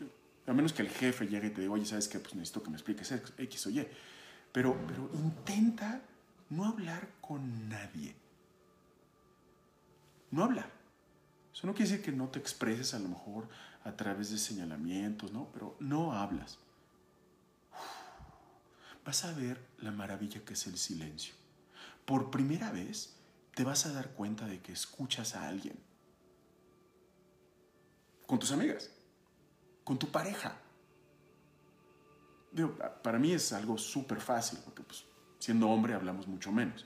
a 0.46 0.52
menos 0.52 0.72
que 0.72 0.82
el 0.82 0.90
jefe 0.90 1.26
llegue 1.26 1.48
y 1.48 1.50
te 1.50 1.60
diga, 1.60 1.72
oye, 1.72 1.84
¿sabes 1.84 2.06
qué? 2.06 2.20
Pues 2.20 2.34
necesito 2.36 2.62
que 2.62 2.70
me 2.70 2.76
expliques 2.76 3.12
X 3.36 3.66
o 3.66 3.70
Y. 3.70 3.86
Pero, 4.52 4.76
pero 4.86 5.10
intenta 5.14 6.02
no 6.50 6.66
hablar 6.66 7.08
con 7.20 7.68
nadie. 7.68 8.14
No 10.30 10.44
hablar. 10.44 10.70
Eso 11.52 11.66
no 11.66 11.74
quiere 11.74 11.90
decir 11.90 12.04
que 12.04 12.12
no 12.12 12.28
te 12.28 12.38
expreses 12.38 12.94
a 12.94 13.00
lo 13.00 13.08
mejor 13.08 13.48
a 13.84 13.96
través 13.96 14.30
de 14.30 14.38
señalamientos, 14.38 15.32
¿no? 15.32 15.48
Pero 15.52 15.76
no 15.80 16.12
hablas. 16.12 16.58
Vas 19.04 19.24
a 19.24 19.32
ver 19.32 19.60
la 19.78 19.90
maravilla 19.90 20.44
que 20.44 20.54
es 20.54 20.66
el 20.68 20.78
silencio. 20.78 21.41
Por 22.12 22.30
primera 22.30 22.70
vez 22.70 23.16
te 23.54 23.64
vas 23.64 23.86
a 23.86 23.92
dar 23.94 24.10
cuenta 24.10 24.44
de 24.44 24.60
que 24.60 24.70
escuchas 24.70 25.34
a 25.34 25.48
alguien. 25.48 25.78
Con 28.26 28.38
tus 28.38 28.52
amigas, 28.52 28.90
con 29.82 29.98
tu 29.98 30.10
pareja, 30.10 30.60
para 33.02 33.18
mí 33.18 33.32
es 33.32 33.54
algo 33.54 33.78
súper 33.78 34.20
fácil, 34.20 34.58
porque 34.62 34.82
pues, 34.82 35.06
siendo 35.38 35.70
hombre 35.70 35.94
hablamos 35.94 36.28
mucho 36.28 36.52
menos. 36.52 36.84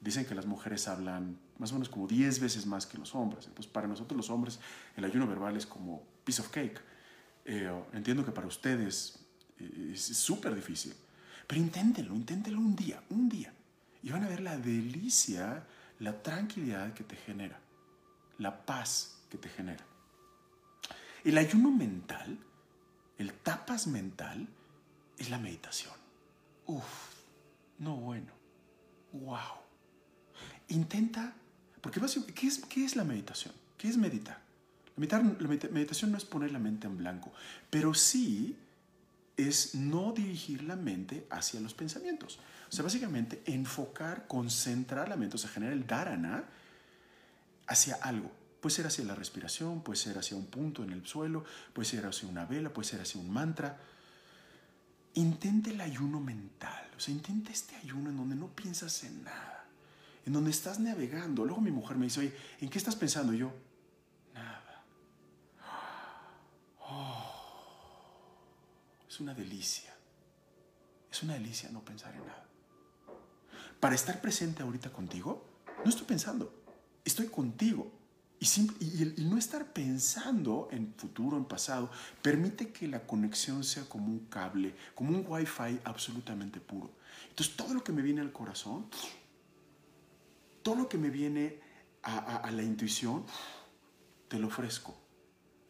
Dicen 0.00 0.26
que 0.26 0.34
las 0.34 0.46
mujeres 0.46 0.88
hablan 0.88 1.38
más 1.58 1.70
o 1.70 1.74
menos 1.74 1.88
como 1.88 2.08
10 2.08 2.40
veces 2.40 2.66
más 2.66 2.86
que 2.86 2.98
los 2.98 3.14
hombres. 3.14 3.46
Entonces, 3.46 3.70
para 3.70 3.86
nosotros 3.86 4.16
los 4.16 4.30
hombres, 4.30 4.58
el 4.96 5.04
ayuno 5.04 5.28
verbal 5.28 5.56
es 5.56 5.64
como 5.64 6.02
piece 6.24 6.42
of 6.42 6.48
cake. 6.48 6.80
Eh, 7.44 7.70
entiendo 7.92 8.24
que 8.24 8.32
para 8.32 8.48
ustedes 8.48 9.16
eh, 9.60 9.92
es 9.94 10.02
súper 10.02 10.56
difícil, 10.56 10.92
pero 11.46 11.60
inténtenlo, 11.60 12.16
inténtenlo 12.16 12.58
un 12.58 12.74
día, 12.74 13.00
un 13.10 13.28
día. 13.28 13.55
Y 14.06 14.10
van 14.12 14.22
a 14.22 14.28
ver 14.28 14.38
la 14.38 14.56
delicia, 14.56 15.66
la 15.98 16.22
tranquilidad 16.22 16.94
que 16.94 17.02
te 17.02 17.16
genera, 17.16 17.58
la 18.38 18.64
paz 18.64 19.18
que 19.28 19.36
te 19.36 19.48
genera. 19.48 19.84
El 21.24 21.36
ayuno 21.36 21.72
mental, 21.72 22.38
el 23.18 23.32
tapas 23.32 23.88
mental, 23.88 24.46
es 25.18 25.28
la 25.28 25.40
meditación. 25.40 25.92
Uf, 26.66 26.84
no 27.80 27.96
bueno. 27.96 28.30
Wow. 29.10 29.58
Intenta, 30.68 31.34
porque 31.80 32.00
¿qué 32.32 32.46
es, 32.46 32.60
¿qué 32.60 32.84
es 32.84 32.94
la 32.94 33.02
meditación? 33.02 33.54
¿Qué 33.76 33.88
es 33.88 33.96
meditar? 33.96 34.40
Meditar, 34.94 35.24
la 35.24 35.48
meditación 35.48 36.12
no 36.12 36.18
es 36.18 36.24
poner 36.24 36.52
la 36.52 36.60
mente 36.60 36.86
en 36.86 36.96
blanco, 36.96 37.32
pero 37.70 37.92
sí 37.92 38.56
es 39.36 39.74
no 39.74 40.12
dirigir 40.12 40.62
la 40.64 40.76
mente 40.76 41.26
hacia 41.30 41.60
los 41.60 41.74
pensamientos. 41.74 42.38
O 42.68 42.72
sea, 42.72 42.82
básicamente 42.82 43.42
enfocar, 43.46 44.26
concentrar 44.26 45.08
la 45.08 45.16
mente, 45.16 45.36
o 45.36 45.38
sea, 45.38 45.50
generar 45.50 45.74
el 45.74 45.86
dharana 45.86 46.44
hacia 47.66 47.96
algo. 47.96 48.30
Puede 48.60 48.74
ser 48.74 48.86
hacia 48.86 49.04
la 49.04 49.14
respiración, 49.14 49.82
puede 49.82 49.98
ser 49.98 50.18
hacia 50.18 50.36
un 50.36 50.46
punto 50.46 50.82
en 50.82 50.90
el 50.90 51.06
suelo, 51.06 51.44
puede 51.72 51.88
ser 51.88 52.06
hacia 52.06 52.28
una 52.28 52.46
vela, 52.46 52.72
puede 52.72 52.88
ser 52.88 53.00
hacia 53.00 53.20
un 53.20 53.30
mantra 53.30 53.78
intente 55.16 55.70
el 55.70 55.80
ayuno 55.80 56.20
mental, 56.20 56.90
o 56.96 57.00
sea, 57.00 57.12
intenta 57.12 57.50
este 57.50 57.74
ayuno 57.76 58.10
en 58.10 58.16
donde 58.16 58.36
no 58.36 58.48
piensas 58.48 59.02
en 59.04 59.24
nada, 59.24 59.64
en 60.26 60.32
donde 60.32 60.50
estás 60.50 60.78
navegando. 60.78 61.44
Luego 61.44 61.60
mi 61.60 61.70
mujer 61.70 61.96
me 61.96 62.04
dice, 62.04 62.20
oye, 62.20 62.36
¿en 62.60 62.68
qué 62.68 62.78
estás 62.78 62.96
pensando? 62.96 63.32
yo, 63.32 63.52
nada. 64.34 64.84
Oh, 66.80 67.32
es 69.16 69.20
una 69.20 69.32
delicia. 69.32 69.96
Es 71.10 71.22
una 71.22 71.32
delicia 71.32 71.70
no 71.70 71.82
pensar 71.82 72.14
en 72.14 72.26
nada. 72.26 72.46
Para 73.80 73.94
estar 73.94 74.20
presente 74.20 74.62
ahorita 74.62 74.92
contigo, 74.92 75.42
no 75.82 75.88
estoy 75.88 76.04
pensando, 76.04 76.52
estoy 77.02 77.28
contigo. 77.28 77.90
Y, 78.38 79.02
el, 79.02 79.30
no 79.30 79.38
estar 79.38 79.72
pensando 79.72 80.68
en 80.70 80.92
futuro, 80.98 81.38
en 81.38 81.46
pasado, 81.46 81.90
permite 82.20 82.72
que 82.72 82.88
la 82.88 83.06
conexión 83.06 83.64
sea 83.64 83.88
como 83.88 84.08
un 84.08 84.26
cable, 84.26 84.74
como 84.94 85.16
un 85.16 85.24
wifi 85.26 85.80
absolutamente 85.84 86.60
puro. 86.60 86.90
Entonces 87.30 87.56
todo 87.56 87.72
lo 87.72 87.82
que 87.82 87.92
me 87.92 88.02
viene 88.02 88.20
al 88.20 88.32
corazón, 88.32 88.84
todo 90.62 90.74
lo 90.74 90.88
que 90.90 90.98
me 90.98 91.08
viene 91.08 91.58
a, 92.02 92.50
la 92.50 92.62
intuición, 92.62 93.24
te 94.28 94.38
lo 94.38 94.48
ofrezco. 94.48 95.05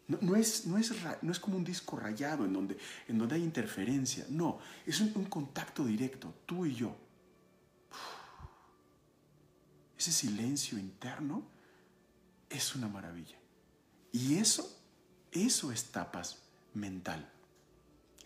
No, 0.09 0.37
es, 0.37 0.67
no, 0.67 0.79
es, 0.79 0.93
no 1.23 1.33
es 1.33 1.41
como 1.41 1.57
un 1.57 1.65
disco 1.65 1.97
rayado 1.97 2.45
en 2.45 2.53
donde, 2.53 2.79
en 3.09 3.19
donde 3.19 3.35
hay 3.35 3.43
interferencia. 3.43 4.25
No, 4.29 4.61
es 4.85 5.01
un 5.01 5.25
contacto 5.25 5.85
directo, 5.85 6.33
tú 6.47 6.65
y 6.65 6.75
yo. 6.75 6.97
Ese 9.99 10.13
silencio 10.13 10.79
interno 10.79 11.43
es 12.49 12.75
una 12.77 12.89
maravilla. 12.89 13.37
Y 14.13 14.37
eso, 14.37 14.79
eso 15.33 15.73
es 15.73 15.87
tapas 15.87 16.39
mental. 16.75 17.29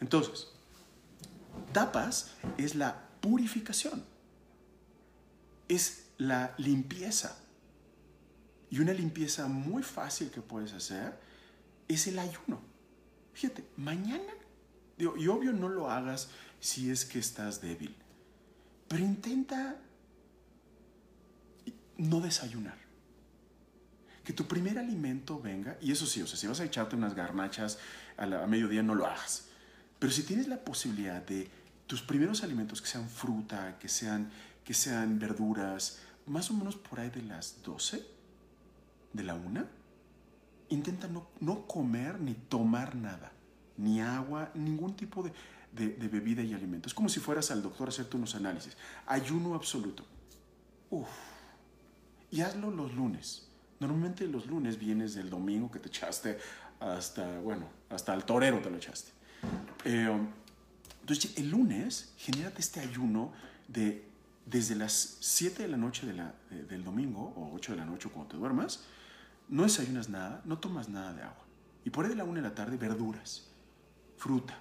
Entonces, 0.00 0.48
tapas 1.72 2.32
es 2.58 2.74
la 2.74 3.08
purificación, 3.20 4.04
es 5.68 6.10
la 6.18 6.54
limpieza. 6.58 7.36
Y 8.70 8.80
una 8.80 8.92
limpieza 8.92 9.48
muy 9.48 9.82
fácil 9.82 10.30
que 10.30 10.42
puedes 10.42 10.72
hacer 10.72 11.18
es 11.94 12.06
el 12.06 12.18
ayuno. 12.18 12.60
Fíjate, 13.32 13.64
mañana, 13.76 14.32
digo, 14.98 15.16
y 15.16 15.28
obvio 15.28 15.52
no 15.52 15.68
lo 15.68 15.90
hagas 15.90 16.28
si 16.60 16.90
es 16.90 17.04
que 17.04 17.18
estás 17.18 17.60
débil, 17.60 17.96
pero 18.88 19.04
intenta 19.04 19.76
no 21.96 22.20
desayunar 22.20 22.78
que 24.24 24.32
tu 24.32 24.46
primer 24.46 24.78
alimento 24.78 25.40
venga, 25.40 25.76
y 25.80 25.92
eso 25.92 26.06
sí, 26.06 26.22
o 26.22 26.26
sea, 26.26 26.36
si 26.36 26.46
vas 26.46 26.60
a 26.60 26.64
echarte 26.64 26.94
unas 26.94 27.14
garnachas 27.14 27.78
a, 28.16 28.26
mediodía, 28.46 28.82
no 28.82 28.94
lo 28.94 29.06
hagas. 29.06 29.46
Pero 29.98 30.12
si 30.12 30.22
tienes 30.22 30.46
la 30.46 30.58
posibilidad 30.58 31.20
de 31.22 31.50
tus 31.86 32.02
primeros 32.02 32.44
alimentos 32.44 32.80
que 32.80 32.88
sean 32.88 33.08
fruta, 33.08 33.78
que 33.78 33.88
sean, 33.88 34.30
que 34.64 34.74
sean 34.74 35.18
verduras, 35.18 35.98
más 36.26 36.50
o 36.50 36.54
menos 36.54 36.76
por 36.76 37.00
ahí 37.00 37.10
de 37.10 37.22
las 37.22 37.62
12, 37.64 38.06
de 39.12 39.24
la 39.24 39.34
una, 39.34 39.66
intenta 40.70 41.08
no, 41.08 41.28
no 41.40 41.66
comer 41.66 42.20
ni 42.20 42.34
tomar 42.34 42.94
nada, 42.94 43.32
ni 43.76 44.00
agua, 44.00 44.50
ningún 44.54 44.96
tipo 44.96 45.22
de, 45.22 45.32
de, 45.72 46.08
bebida 46.08 46.42
y 46.42 46.54
alimento. 46.54 46.88
Es 46.88 46.94
como 46.94 47.08
si 47.08 47.20
fueras 47.20 47.50
al 47.50 47.62
doctor 47.62 47.88
a 47.88 47.90
hacerte 47.90 48.16
unos 48.16 48.34
análisis. 48.34 48.76
Ayuno 49.06 49.54
absoluto. 49.54 50.04
Uf. 50.90 51.08
Y 52.30 52.40
hazlo 52.40 52.70
los 52.70 52.94
lunes. 52.94 53.48
Normalmente 53.80 54.26
los 54.26 54.46
lunes 54.46 54.78
vienes 54.78 55.14
del 55.14 55.30
domingo 55.30 55.70
que 55.70 55.78
te 55.78 55.88
echaste 55.88 56.38
hasta, 56.80 57.40
bueno, 57.40 57.66
hasta 57.88 58.14
el 58.14 58.24
torero 58.24 58.60
te 58.60 58.70
lo 58.70 58.76
echaste. 58.76 59.12
Eh, 59.84 60.08
entonces, 61.00 61.36
el 61.38 61.50
lunes, 61.50 62.12
genérate 62.16 62.60
este 62.60 62.80
ayuno 62.80 63.32
de 63.68 64.10
desde 64.46 64.74
las 64.74 65.18
7 65.20 65.62
de 65.62 65.68
la 65.68 65.76
noche 65.76 66.06
del 66.06 66.84
domingo 66.84 67.32
o 67.36 67.54
8 67.54 67.72
de 67.72 67.78
la 67.78 67.84
noche 67.84 68.08
cuando 68.08 68.32
te 68.32 68.36
duermas, 68.36 68.84
no 69.50 69.64
desayunas 69.64 70.08
nada, 70.08 70.40
no 70.44 70.58
tomas 70.58 70.88
nada 70.88 71.12
de 71.12 71.22
agua. 71.22 71.44
Y 71.84 71.90
por 71.90 72.04
ahí 72.04 72.10
de 72.10 72.16
la 72.16 72.24
1 72.24 72.34
de 72.34 72.42
la 72.42 72.54
tarde, 72.54 72.76
verduras, 72.76 73.50
fruta, 74.16 74.58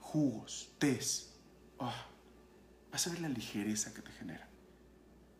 jugos, 0.00 0.72
tés. 0.78 1.34
Ah, 1.78 2.06
vas 2.90 3.06
a 3.06 3.10
ver 3.10 3.20
la 3.20 3.28
ligereza 3.28 3.94
que 3.94 4.02
te 4.02 4.12
genera. 4.12 4.48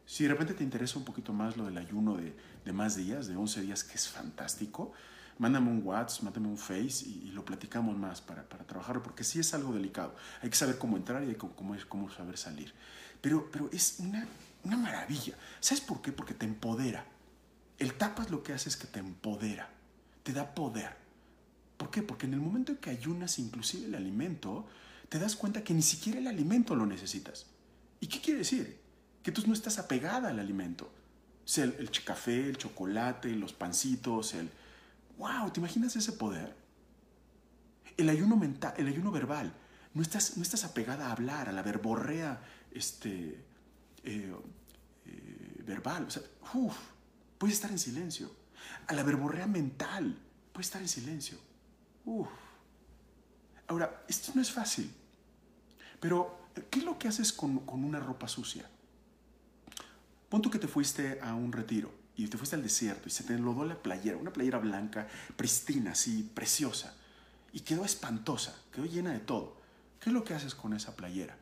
Si 0.07 0.23
de 0.25 0.31
repente 0.31 0.55
te 0.55 0.65
interesa 0.65 0.99
un 0.99 1.05
poquito 1.05 1.33
más 1.33 1.57
lo 1.57 1.65
del 1.65 1.79
ayuno 1.79 2.17
de, 2.17 2.37
de 2.65 2.73
más 2.73 2.97
días, 2.97 3.27
de 3.27 3.37
11 3.37 3.63
días, 3.63 3.85
que 3.85 3.95
es 3.95 4.09
fantástico, 4.09 4.93
mándame 5.39 5.71
un 5.71 5.83
WhatsApp, 5.85 6.25
mándame 6.25 6.49
un 6.49 6.59
Face 6.59 7.05
y, 7.07 7.31
lo 7.33 7.45
platicamos 7.45 7.97
más 7.97 8.21
para, 8.21 8.49
para, 8.49 8.65
trabajarlo, 8.65 9.03
porque 9.03 9.25
sí 9.25 9.41
es 9.41 9.55
algo 9.55 9.73
delicado. 9.73 10.15
Hay 10.43 10.51
que 10.51 10.57
saber 10.57 10.79
cómo 10.79 10.97
entrar 10.97 11.25
y 11.25 11.31
hay 11.31 11.35
cómo, 11.35 11.77
cómo 11.89 12.11
saber 12.11 12.37
salir. 12.37 12.73
Pero, 13.21 13.51
pero 13.51 13.69
es 13.73 13.97
una, 13.99 14.27
una 14.63 14.77
maravilla. 14.77 15.35
¿Sabes 15.59 15.81
por 15.81 16.01
qué? 16.03 16.13
Porque 16.13 16.35
te 16.35 16.47
empodera. 16.47 17.05
El 17.79 17.95
tapas 17.95 18.31
lo 18.31 18.43
que 18.43 18.53
hace 18.53 18.69
es 18.69 18.77
que 18.77 18.87
te 18.87 19.01
empodera, 19.01 19.69
te 20.23 20.33
da 20.33 20.55
poder. 20.55 20.97
¿Por 21.77 21.91
qué? 21.91 22.03
Porque 22.03 22.27
en 22.27 22.35
el 22.35 22.41
momento 22.41 22.73
en 22.73 22.79
que 22.79 22.91
ayunas 22.91 23.39
inclusive 23.39 23.87
el 23.87 23.95
alimento, 23.95 24.67
te 25.09 25.19
das 25.19 25.37
cuenta 25.37 25.65
que 25.65 25.75
ni 25.75 25.83
siquiera 25.83 26.19
el 26.19 26.27
alimento 26.27 26.75
lo 26.75 26.87
necesitas. 26.87 27.47
¿Y 28.01 28.07
qué 28.07 28.21
quiere 28.21 28.39
decir? 28.41 28.81
Que 29.23 29.33
tú 29.33 29.43
no 29.47 29.53
estás 29.53 29.79
apegada 29.79 30.29
al 30.29 30.39
alimento. 30.39 30.91
Sea, 31.45 31.65
el, 31.65 31.91
café, 32.05 32.49
el 32.49 32.57
chocolate, 32.57 33.31
los 33.35 33.53
pancitos, 33.53 34.35
el, 34.35 34.51
¡Wow! 35.19 35.51
¿Te 35.51 35.61
imaginas 35.61 35.95
ese 35.97 36.13
poder? 36.13 36.55
El 37.97 38.09
ayuno 38.09 38.37
mental, 38.37 38.75
el 38.77 38.89
ayuno 38.89 39.11
verbal. 39.11 39.53
No 39.93 40.03
estás, 40.03 40.37
no 40.37 40.43
estás 40.43 40.65
apegada 40.65 41.09
a 41.09 41.13
hablar, 41.13 41.49
a 41.49 41.53
la 41.53 41.63
verborrea 41.63 42.41
este, 42.73 43.45
eh, 44.03 44.35
eh, 45.07 45.63
verbal. 45.65 46.05
O 46.05 46.11
sea, 46.11 46.23
puedes 47.45 47.57
estar 47.57 47.71
en 47.71 47.79
silencio. 47.79 48.31
A 48.87 48.95
la 48.95 49.03
verborrea 49.03 49.47
mental, 49.47 50.19
puedes 50.51 50.69
estar 50.69 50.81
en 50.81 50.89
silencio. 50.89 51.37
Uf. 52.07 52.27
Ahora, 53.67 54.03
esto 54.09 54.33
no 54.35 54.41
es 54.41 54.51
fácil. 54.51 54.91
Pero, 56.01 56.49
¿qué 56.71 56.79
es 56.79 56.87
lo 56.87 56.99
que 56.99 57.07
haces 57.07 57.35
con, 57.35 57.59
con 57.67 57.85
una 57.85 58.01
ropa 58.01 58.29
sucia? 58.29 58.67
Pon 60.31 60.41
tú 60.41 60.49
que 60.51 60.59
te 60.59 60.69
fuiste 60.69 61.21
a 61.21 61.35
un 61.35 61.53
retiro 61.53 61.93
y 62.17 62.29
te 62.29 62.39
fuiste 62.39 62.57
al 62.57 62.63
desierto 62.63 63.09
y 63.09 63.13
se 63.13 63.25
te 63.25 63.35
enlodó 63.35 63.67
la 63.67 63.75
playera, 63.75 64.17
una 64.17 64.33
playera 64.33 64.59
blanca, 64.59 65.07
pristina, 65.37 65.91
así, 65.91 66.23
preciosa, 66.23 66.97
y 67.53 67.61
quedó 67.61 67.85
espantosa, 67.85 68.57
quedó 68.73 68.87
llena 68.87 69.13
de 69.13 69.21
todo. 69.21 69.61
¿Qué 70.01 70.09
es 70.09 70.15
lo 70.15 70.25
que 70.25 70.33
haces 70.33 70.55
con 70.55 70.73
esa 70.73 70.97
playera? 70.97 71.37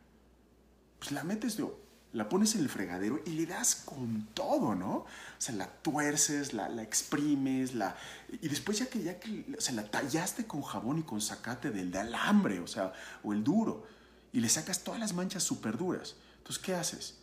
Pues 0.98 1.12
la 1.12 1.22
metes, 1.22 1.56
de, 1.56 1.64
la 2.12 2.28
pones 2.28 2.54
en 2.54 2.62
el 2.62 2.68
fregadero 2.68 3.20
y 3.24 3.30
le 3.30 3.46
das 3.46 3.74
con 3.74 4.28
todo, 4.34 4.74
¿no? 4.74 4.96
O 4.96 5.06
sea, 5.38 5.54
la 5.54 5.66
tuerces, 5.66 6.52
la, 6.52 6.68
la 6.68 6.82
exprimes, 6.82 7.74
la, 7.74 7.96
y 8.30 8.48
después 8.48 8.78
ya 8.78 8.86
que, 8.86 9.02
ya 9.02 9.18
que 9.18 9.44
o 9.56 9.72
la 9.72 9.90
tallaste 9.90 10.46
con 10.46 10.62
jabón 10.62 10.98
y 10.98 11.02
con 11.02 11.20
zacate 11.20 11.70
del 11.70 11.90
de 11.90 11.98
alambre, 11.98 12.60
o 12.60 12.66
sea, 12.66 12.92
o 13.22 13.32
el 13.32 13.42
duro, 13.42 13.86
y 14.32 14.40
le 14.40 14.48
sacas 14.48 14.84
todas 14.84 15.00
las 15.00 15.14
manchas 15.14 15.42
súper 15.42 15.76
duras. 15.76 16.16
Entonces, 16.38 16.62
¿qué 16.62 16.74
haces? 16.74 17.18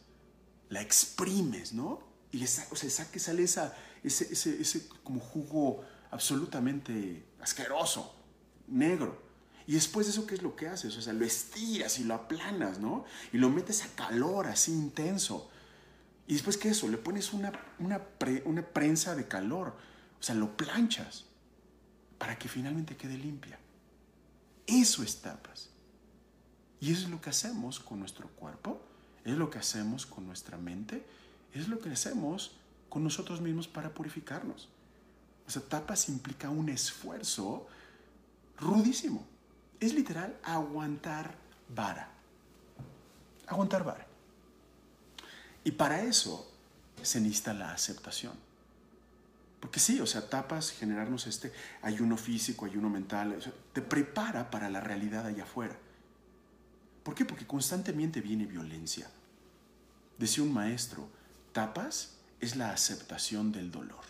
La 0.69 0.81
exprimes, 0.81 1.73
¿no? 1.73 2.09
y 2.31 2.37
le 2.37 2.45
o 2.45 2.75
sea, 2.75 2.89
saque, 2.89 3.19
sale 3.19 3.43
esa, 3.43 3.75
ese, 4.03 4.31
ese, 4.31 4.61
ese 4.61 4.87
como 5.03 5.19
jugo 5.19 5.83
absolutamente 6.11 7.25
asqueroso, 7.41 8.15
negro. 8.67 9.28
Y 9.69 9.73
después 9.73 10.07
de 10.07 10.13
eso, 10.13 10.25
¿qué 10.25 10.33
es 10.33 10.41
lo 10.41 10.55
que 10.55 10.67
haces? 10.67 10.97
O 10.97 11.01
sea, 11.01 11.13
lo 11.13 11.23
estiras 11.23 11.99
y 11.99 12.03
lo 12.03 12.15
aplanas, 12.15 12.79
¿no? 12.79 13.05
Y 13.31 13.37
lo 13.37 13.51
metes 13.51 13.83
a 13.83 13.87
calor 13.89 14.47
así 14.47 14.71
intenso. 14.71 15.47
Y 16.25 16.33
después, 16.33 16.57
¿qué 16.57 16.69
es 16.69 16.77
eso? 16.77 16.87
Le 16.87 16.97
pones 16.97 17.33
una, 17.33 17.51
una, 17.77 18.01
una 18.45 18.61
prensa 18.63 19.13
de 19.13 19.27
calor. 19.27 19.75
O 20.19 20.23
sea, 20.23 20.33
lo 20.33 20.57
planchas 20.57 21.25
para 22.17 22.39
que 22.39 22.49
finalmente 22.49 22.97
quede 22.97 23.15
limpia. 23.15 23.59
Eso 24.65 25.03
es 25.03 25.21
tapas. 25.21 25.69
Y 26.79 26.91
eso 26.91 27.03
es 27.03 27.09
lo 27.11 27.21
que 27.21 27.29
hacemos 27.29 27.79
con 27.79 27.99
nuestro 27.99 28.27
cuerpo, 28.29 28.81
es 29.23 29.37
lo 29.37 29.51
que 29.51 29.59
hacemos 29.59 30.07
con 30.07 30.25
nuestra 30.25 30.57
mente 30.57 31.05
es 31.53 31.67
lo 31.67 31.79
que 31.79 31.89
hacemos 31.89 32.55
con 32.89 33.03
nosotros 33.03 33.41
mismos 33.41 33.67
para 33.67 33.93
purificarnos. 33.93 34.69
O 35.47 35.51
sea, 35.51 35.61
tapas 35.61 36.09
implica 36.09 36.49
un 36.49 36.69
esfuerzo 36.69 37.67
rudísimo. 38.57 39.25
Es 39.79 39.93
literal 39.93 40.37
aguantar 40.43 41.35
vara. 41.69 42.09
Aguantar 43.47 43.83
vara. 43.83 44.05
Y 45.63 45.71
para 45.71 46.01
eso 46.03 46.51
se 47.01 47.21
necesita 47.21 47.53
la 47.53 47.71
aceptación. 47.71 48.33
Porque 49.59 49.79
sí, 49.79 49.99
o 49.99 50.05
sea, 50.05 50.29
tapas, 50.29 50.71
generarnos 50.71 51.27
este 51.27 51.51
ayuno 51.81 52.17
físico, 52.17 52.65
ayuno 52.65 52.89
mental, 52.89 53.37
te 53.73 53.81
prepara 53.81 54.49
para 54.49 54.69
la 54.69 54.79
realidad 54.79 55.25
allá 55.25 55.43
afuera. 55.43 55.77
¿Por 57.03 57.13
qué? 57.13 57.25
Porque 57.25 57.45
constantemente 57.45 58.21
viene 58.21 58.45
violencia. 58.45 59.09
Decía 60.17 60.43
un 60.43 60.53
maestro, 60.53 61.09
tapas 61.51 62.17
es 62.39 62.55
la 62.55 62.71
aceptación 62.71 63.51
del 63.51 63.71
dolor. 63.71 64.03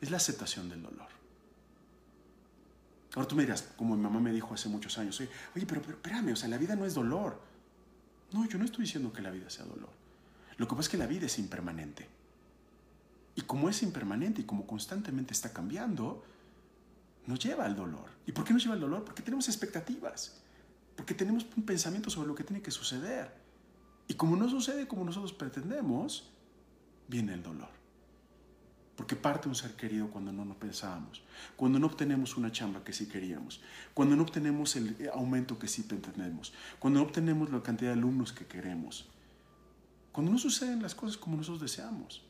Es 0.00 0.10
la 0.10 0.16
aceptación 0.16 0.68
del 0.68 0.82
dolor. 0.82 1.08
Ahora 3.14 3.26
tú 3.26 3.36
me 3.36 3.42
dirás, 3.42 3.62
como 3.76 3.96
mi 3.96 4.02
mamá 4.02 4.20
me 4.20 4.32
dijo 4.32 4.52
hace 4.54 4.68
muchos 4.68 4.98
años, 4.98 5.18
oye, 5.20 5.66
pero, 5.66 5.80
pero 5.80 5.94
espérame, 5.94 6.32
o 6.32 6.36
sea, 6.36 6.48
la 6.48 6.58
vida 6.58 6.76
no 6.76 6.84
es 6.84 6.94
dolor. 6.94 7.40
No, 8.32 8.46
yo 8.46 8.58
no 8.58 8.64
estoy 8.64 8.84
diciendo 8.84 9.12
que 9.12 9.22
la 9.22 9.30
vida 9.30 9.48
sea 9.48 9.64
dolor. 9.64 9.90
Lo 10.58 10.66
que 10.66 10.74
pasa 10.74 10.82
es 10.82 10.88
que 10.90 10.98
la 10.98 11.06
vida 11.06 11.26
es 11.26 11.38
impermanente. 11.38 12.06
Y 13.34 13.42
como 13.42 13.68
es 13.68 13.82
impermanente 13.82 14.42
y 14.42 14.44
como 14.44 14.66
constantemente 14.66 15.32
está 15.32 15.52
cambiando, 15.52 16.24
nos 17.26 17.38
lleva 17.38 17.64
al 17.64 17.76
dolor. 17.76 18.10
¿Y 18.26 18.32
por 18.32 18.44
qué 18.44 18.52
nos 18.52 18.62
lleva 18.62 18.74
al 18.74 18.80
dolor? 18.80 19.04
Porque 19.04 19.22
tenemos 19.22 19.48
expectativas, 19.48 20.40
porque 20.96 21.14
tenemos 21.14 21.46
un 21.56 21.62
pensamiento 21.64 22.10
sobre 22.10 22.28
lo 22.28 22.34
que 22.34 22.44
tiene 22.44 22.60
que 22.62 22.70
suceder. 22.70 23.32
Y 24.08 24.14
como 24.14 24.36
no 24.36 24.48
sucede 24.48 24.88
como 24.88 25.04
nosotros 25.04 25.32
pretendemos, 25.32 26.30
viene 27.06 27.34
el 27.34 27.42
dolor. 27.42 27.77
Porque 28.98 29.14
parte 29.14 29.46
un 29.48 29.54
ser 29.54 29.76
querido 29.76 30.10
cuando 30.10 30.32
no 30.32 30.44
nos 30.44 30.56
pensábamos, 30.56 31.22
cuando 31.54 31.78
no 31.78 31.86
obtenemos 31.86 32.36
una 32.36 32.50
chamba 32.50 32.82
que 32.82 32.92
sí 32.92 33.06
queríamos, 33.06 33.60
cuando 33.94 34.16
no 34.16 34.24
obtenemos 34.24 34.74
el 34.74 35.08
aumento 35.14 35.56
que 35.56 35.68
sí 35.68 35.84
pretendemos, 35.84 36.52
cuando 36.80 36.98
no 36.98 37.06
obtenemos 37.06 37.48
la 37.52 37.62
cantidad 37.62 37.92
de 37.92 37.96
alumnos 37.96 38.32
que 38.32 38.44
queremos, 38.44 39.06
cuando 40.10 40.32
no 40.32 40.38
suceden 40.38 40.82
las 40.82 40.96
cosas 40.96 41.16
como 41.16 41.36
nosotros 41.36 41.60
deseamos. 41.60 42.24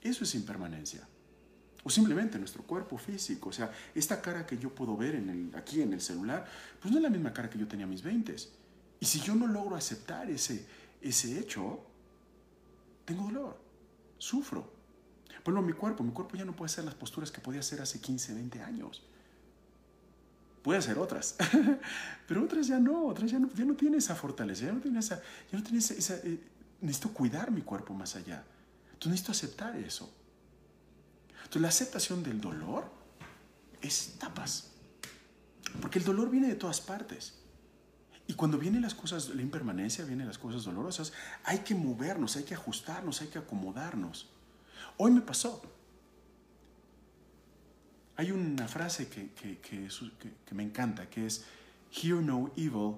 Eso 0.00 0.22
es 0.22 0.36
impermanencia. 0.36 1.08
O 1.82 1.90
simplemente 1.90 2.38
nuestro 2.38 2.62
cuerpo 2.62 2.98
físico. 2.98 3.48
O 3.48 3.52
sea, 3.52 3.72
esta 3.92 4.22
cara 4.22 4.46
que 4.46 4.58
yo 4.58 4.72
puedo 4.72 4.96
ver 4.96 5.16
en 5.16 5.28
el, 5.28 5.54
aquí 5.56 5.82
en 5.82 5.92
el 5.92 6.00
celular, 6.00 6.46
pues 6.80 6.92
no 6.92 6.98
es 6.98 7.02
la 7.02 7.10
misma 7.10 7.32
cara 7.32 7.50
que 7.50 7.58
yo 7.58 7.66
tenía 7.66 7.84
a 7.84 7.88
mis 7.88 8.02
20. 8.04 8.36
Y 9.00 9.06
si 9.06 9.18
yo 9.18 9.34
no 9.34 9.48
logro 9.48 9.74
aceptar 9.74 10.30
ese, 10.30 10.68
ese 11.02 11.36
hecho, 11.36 11.80
tengo 13.04 13.24
dolor, 13.24 13.60
sufro. 14.18 14.75
Bueno, 15.46 15.62
mi 15.62 15.74
cuerpo, 15.74 16.02
mi 16.02 16.10
cuerpo 16.10 16.36
ya 16.36 16.44
no 16.44 16.56
puede 16.56 16.72
hacer 16.72 16.84
las 16.84 16.96
posturas 16.96 17.30
que 17.30 17.40
podía 17.40 17.60
hacer 17.60 17.80
hace 17.80 18.00
15, 18.00 18.34
20 18.34 18.62
años. 18.62 19.00
Puede 20.60 20.80
hacer 20.80 20.98
otras, 20.98 21.36
pero 22.26 22.42
otras 22.42 22.66
ya 22.66 22.80
no, 22.80 23.06
otras 23.06 23.30
ya 23.30 23.38
no, 23.38 23.48
ya 23.54 23.64
no 23.64 23.76
tiene 23.76 23.98
esa 23.98 24.16
fortaleza, 24.16 24.66
ya 24.66 24.72
no 24.72 24.80
tiene 24.80 24.98
esa, 24.98 25.22
ya 25.52 25.56
no 25.56 25.62
tiene 25.62 25.78
esa, 25.78 26.16
eh, 26.16 26.40
necesito 26.80 27.12
cuidar 27.12 27.52
mi 27.52 27.62
cuerpo 27.62 27.94
más 27.94 28.16
allá. 28.16 28.42
Entonces 28.86 29.12
necesito 29.12 29.30
aceptar 29.30 29.76
eso. 29.76 30.12
Entonces 31.36 31.62
la 31.62 31.68
aceptación 31.68 32.24
del 32.24 32.40
dolor 32.40 32.90
es 33.80 34.16
tapas, 34.18 34.72
porque 35.80 36.00
el 36.00 36.04
dolor 36.04 36.28
viene 36.28 36.48
de 36.48 36.56
todas 36.56 36.80
partes. 36.80 37.34
Y 38.26 38.34
cuando 38.34 38.58
vienen 38.58 38.82
las 38.82 38.96
cosas, 38.96 39.28
la 39.28 39.42
impermanencia, 39.42 40.04
vienen 40.04 40.26
las 40.26 40.38
cosas 40.38 40.64
dolorosas, 40.64 41.12
hay 41.44 41.60
que 41.60 41.76
movernos, 41.76 42.34
hay 42.34 42.42
que 42.42 42.54
ajustarnos, 42.54 43.20
hay 43.20 43.28
que 43.28 43.38
acomodarnos. 43.38 44.28
Hoy 44.96 45.10
me 45.10 45.20
pasó. 45.20 45.62
Hay 48.16 48.30
una 48.30 48.66
frase 48.66 49.08
que, 49.08 49.30
que, 49.32 50.54
me 50.54 50.62
encanta, 50.62 51.08
que 51.10 51.26
es, 51.26 51.44
hear 51.92 52.22
no 52.22 52.50
evil, 52.56 52.96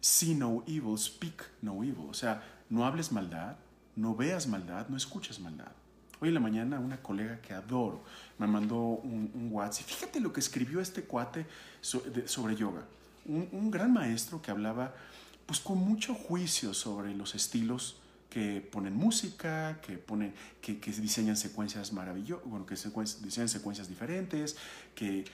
see 0.00 0.34
no 0.34 0.62
evil, 0.66 0.98
speak 0.98 1.44
no 1.62 1.82
evil. 1.82 2.06
O 2.10 2.14
sea, 2.14 2.42
no 2.68 2.84
hables 2.84 3.10
maldad, 3.10 3.56
no 3.96 4.14
veas 4.14 4.46
maldad, 4.46 4.88
no 4.88 4.96
escuches 4.96 5.40
maldad. 5.40 5.72
Hoy 6.20 6.28
en 6.28 6.34
la 6.34 6.40
mañana 6.40 6.80
una 6.80 7.00
colega 7.00 7.40
que 7.40 7.54
adoro 7.54 8.02
me 8.38 8.46
mandó 8.46 8.76
un, 8.76 9.30
un 9.34 9.48
WhatsApp. 9.52 9.86
Fíjate 9.86 10.20
lo 10.20 10.32
que 10.32 10.40
escribió 10.40 10.80
este 10.80 11.04
cuate 11.04 11.46
sobre 11.80 12.56
yoga 12.56 12.84
un, 13.28 13.70
gran 13.70 13.92
maestro 13.92 14.40
que 14.42 14.50
hablaba 14.50 14.94
pues 15.46 15.60
con 15.60 15.78
mucho 15.78 16.14
juicio 16.14 16.74
sobre 16.74 17.14
los 17.14 17.34
estilos 17.34 17.96
que 18.28 18.60
ponen 18.60 18.94
música, 18.94 19.80
que, 19.80 19.96
ponen, 19.96 20.34
que, 20.60 20.74
diseñan 20.74 21.36
secuencias 21.36 21.92
maravillosas, 21.92 22.44
bueno, 22.46 22.66
que 22.66 22.74
diseñan 22.74 23.48
secuencias 23.48 23.88
diferentes, 23.88 24.56
que, 24.94 25.24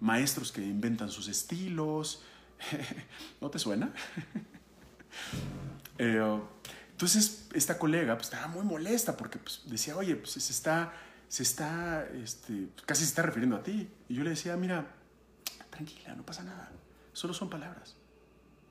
maestros 0.00 0.52
que 0.52 0.62
inventan 0.62 1.10
sus 1.10 1.28
estilos. 1.28 2.22
¿No 3.40 3.50
te 3.50 3.58
suena? 3.58 3.92
Eh, 5.98 6.18
entonces, 6.92 7.48
esta 7.52 7.78
colega 7.78 8.14
pues, 8.14 8.28
estaba 8.28 8.46
muy 8.46 8.64
molesta 8.64 9.16
porque 9.16 9.38
pues, 9.38 9.60
decía, 9.66 9.94
oye, 9.94 10.16
pues 10.16 10.32
se 10.32 10.38
está, 10.38 10.92
se 11.28 11.42
está, 11.42 12.06
este, 12.14 12.68
casi 12.86 13.02
se 13.02 13.08
está 13.08 13.22
refiriendo 13.22 13.56
a 13.56 13.62
ti. 13.62 13.88
Y 14.08 14.14
yo 14.14 14.24
le 14.24 14.30
decía, 14.30 14.56
mira, 14.56 14.86
tranquila, 15.70 16.14
no 16.14 16.24
pasa 16.24 16.44
nada. 16.44 16.72
Solo 17.12 17.34
son 17.34 17.50
palabras. 17.50 17.96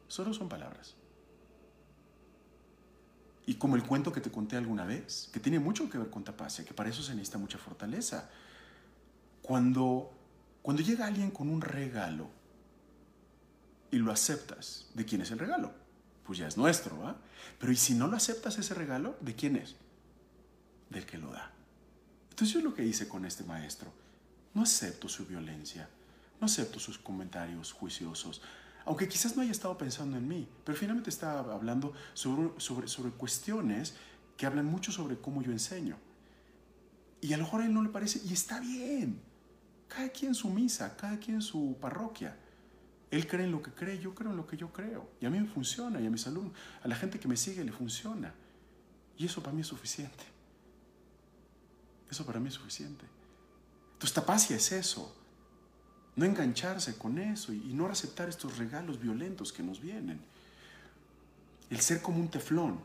Solo 0.07 0.33
son 0.33 0.49
palabras. 0.49 0.95
Y 3.51 3.55
como 3.55 3.75
el 3.75 3.83
cuento 3.83 4.13
que 4.13 4.21
te 4.21 4.31
conté 4.31 4.55
alguna 4.55 4.85
vez, 4.85 5.29
que 5.33 5.41
tiene 5.41 5.59
mucho 5.59 5.89
que 5.89 5.97
ver 5.97 6.09
con 6.09 6.23
tapacia, 6.23 6.63
que 6.63 6.73
para 6.73 6.89
eso 6.89 7.03
se 7.03 7.13
necesita 7.13 7.37
mucha 7.37 7.57
fortaleza. 7.57 8.29
Cuando, 9.41 10.09
cuando 10.61 10.81
llega 10.81 11.05
alguien 11.05 11.31
con 11.31 11.49
un 11.49 11.59
regalo 11.59 12.29
y 13.91 13.97
lo 13.97 14.09
aceptas, 14.09 14.87
¿de 14.93 15.03
quién 15.03 15.19
es 15.19 15.31
el 15.31 15.39
regalo? 15.39 15.73
Pues 16.25 16.39
ya 16.39 16.47
es 16.47 16.55
nuestro, 16.55 16.97
¿va? 16.97 17.17
Pero 17.59 17.73
¿y 17.73 17.75
si 17.75 17.93
no 17.93 18.07
lo 18.07 18.15
aceptas 18.15 18.57
ese 18.57 18.73
regalo, 18.73 19.17
¿de 19.19 19.35
quién 19.35 19.57
es? 19.57 19.75
Del 20.89 21.05
que 21.05 21.17
lo 21.17 21.29
da. 21.33 21.51
Entonces 22.29 22.53
yo 22.53 22.61
lo 22.61 22.73
que 22.73 22.85
hice 22.85 23.09
con 23.09 23.25
este 23.25 23.43
maestro. 23.43 23.91
No 24.53 24.63
acepto 24.63 25.09
su 25.09 25.25
violencia, 25.25 25.89
no 26.39 26.45
acepto 26.45 26.79
sus 26.79 26.97
comentarios 26.97 27.73
juiciosos, 27.73 28.41
aunque 28.85 29.07
quizás 29.07 29.35
no 29.35 29.41
haya 29.41 29.51
estado 29.51 29.77
pensando 29.77 30.17
en 30.17 30.27
mí, 30.27 30.47
pero 30.63 30.77
finalmente 30.77 31.09
estaba 31.09 31.53
hablando 31.53 31.93
sobre, 32.13 32.59
sobre, 32.59 32.87
sobre 32.87 33.11
cuestiones 33.11 33.95
que 34.37 34.45
hablan 34.45 34.65
mucho 34.65 34.91
sobre 34.91 35.17
cómo 35.17 35.41
yo 35.41 35.51
enseño. 35.51 35.97
Y 37.21 37.33
a 37.33 37.37
lo 37.37 37.43
mejor 37.43 37.61
a 37.61 37.65
él 37.65 37.73
no 37.73 37.83
le 37.83 37.89
parece, 37.89 38.21
y 38.25 38.33
está 38.33 38.59
bien. 38.59 39.21
Cada 39.87 40.09
quien 40.09 40.33
su 40.33 40.49
misa, 40.49 40.95
cada 40.97 41.19
quien 41.19 41.41
su 41.41 41.77
parroquia. 41.79 42.35
Él 43.11 43.27
cree 43.27 43.45
en 43.45 43.51
lo 43.51 43.61
que 43.61 43.71
cree, 43.71 43.99
yo 43.99 44.15
creo 44.15 44.31
en 44.31 44.37
lo 44.37 44.47
que 44.47 44.57
yo 44.57 44.71
creo. 44.73 45.11
Y 45.19 45.25
a 45.25 45.29
mí 45.29 45.39
me 45.39 45.47
funciona, 45.47 46.01
y 46.01 46.07
a 46.07 46.09
mis 46.09 46.25
alumnos, 46.25 46.53
a 46.81 46.87
la 46.87 46.95
gente 46.95 47.19
que 47.19 47.27
me 47.27 47.37
sigue 47.37 47.63
le 47.63 47.71
funciona. 47.71 48.33
Y 49.17 49.25
eso 49.25 49.43
para 49.43 49.53
mí 49.53 49.61
es 49.61 49.67
suficiente. 49.67 50.23
Eso 52.09 52.25
para 52.25 52.39
mí 52.39 52.47
es 52.47 52.55
suficiente. 52.55 53.05
Entonces, 53.93 54.13
tapacia 54.13 54.55
es 54.55 54.71
eso. 54.71 55.15
No 56.15 56.25
engancharse 56.25 56.97
con 56.97 57.17
eso 57.17 57.53
y, 57.53 57.73
no 57.73 57.87
aceptar 57.87 58.29
estos 58.29 58.57
regalos 58.57 58.99
violentos 58.99 59.53
que 59.53 59.63
nos 59.63 59.81
vienen. 59.81 60.19
El 61.69 61.79
ser 61.79 62.01
como 62.01 62.19
un 62.19 62.29
teflón. 62.29 62.79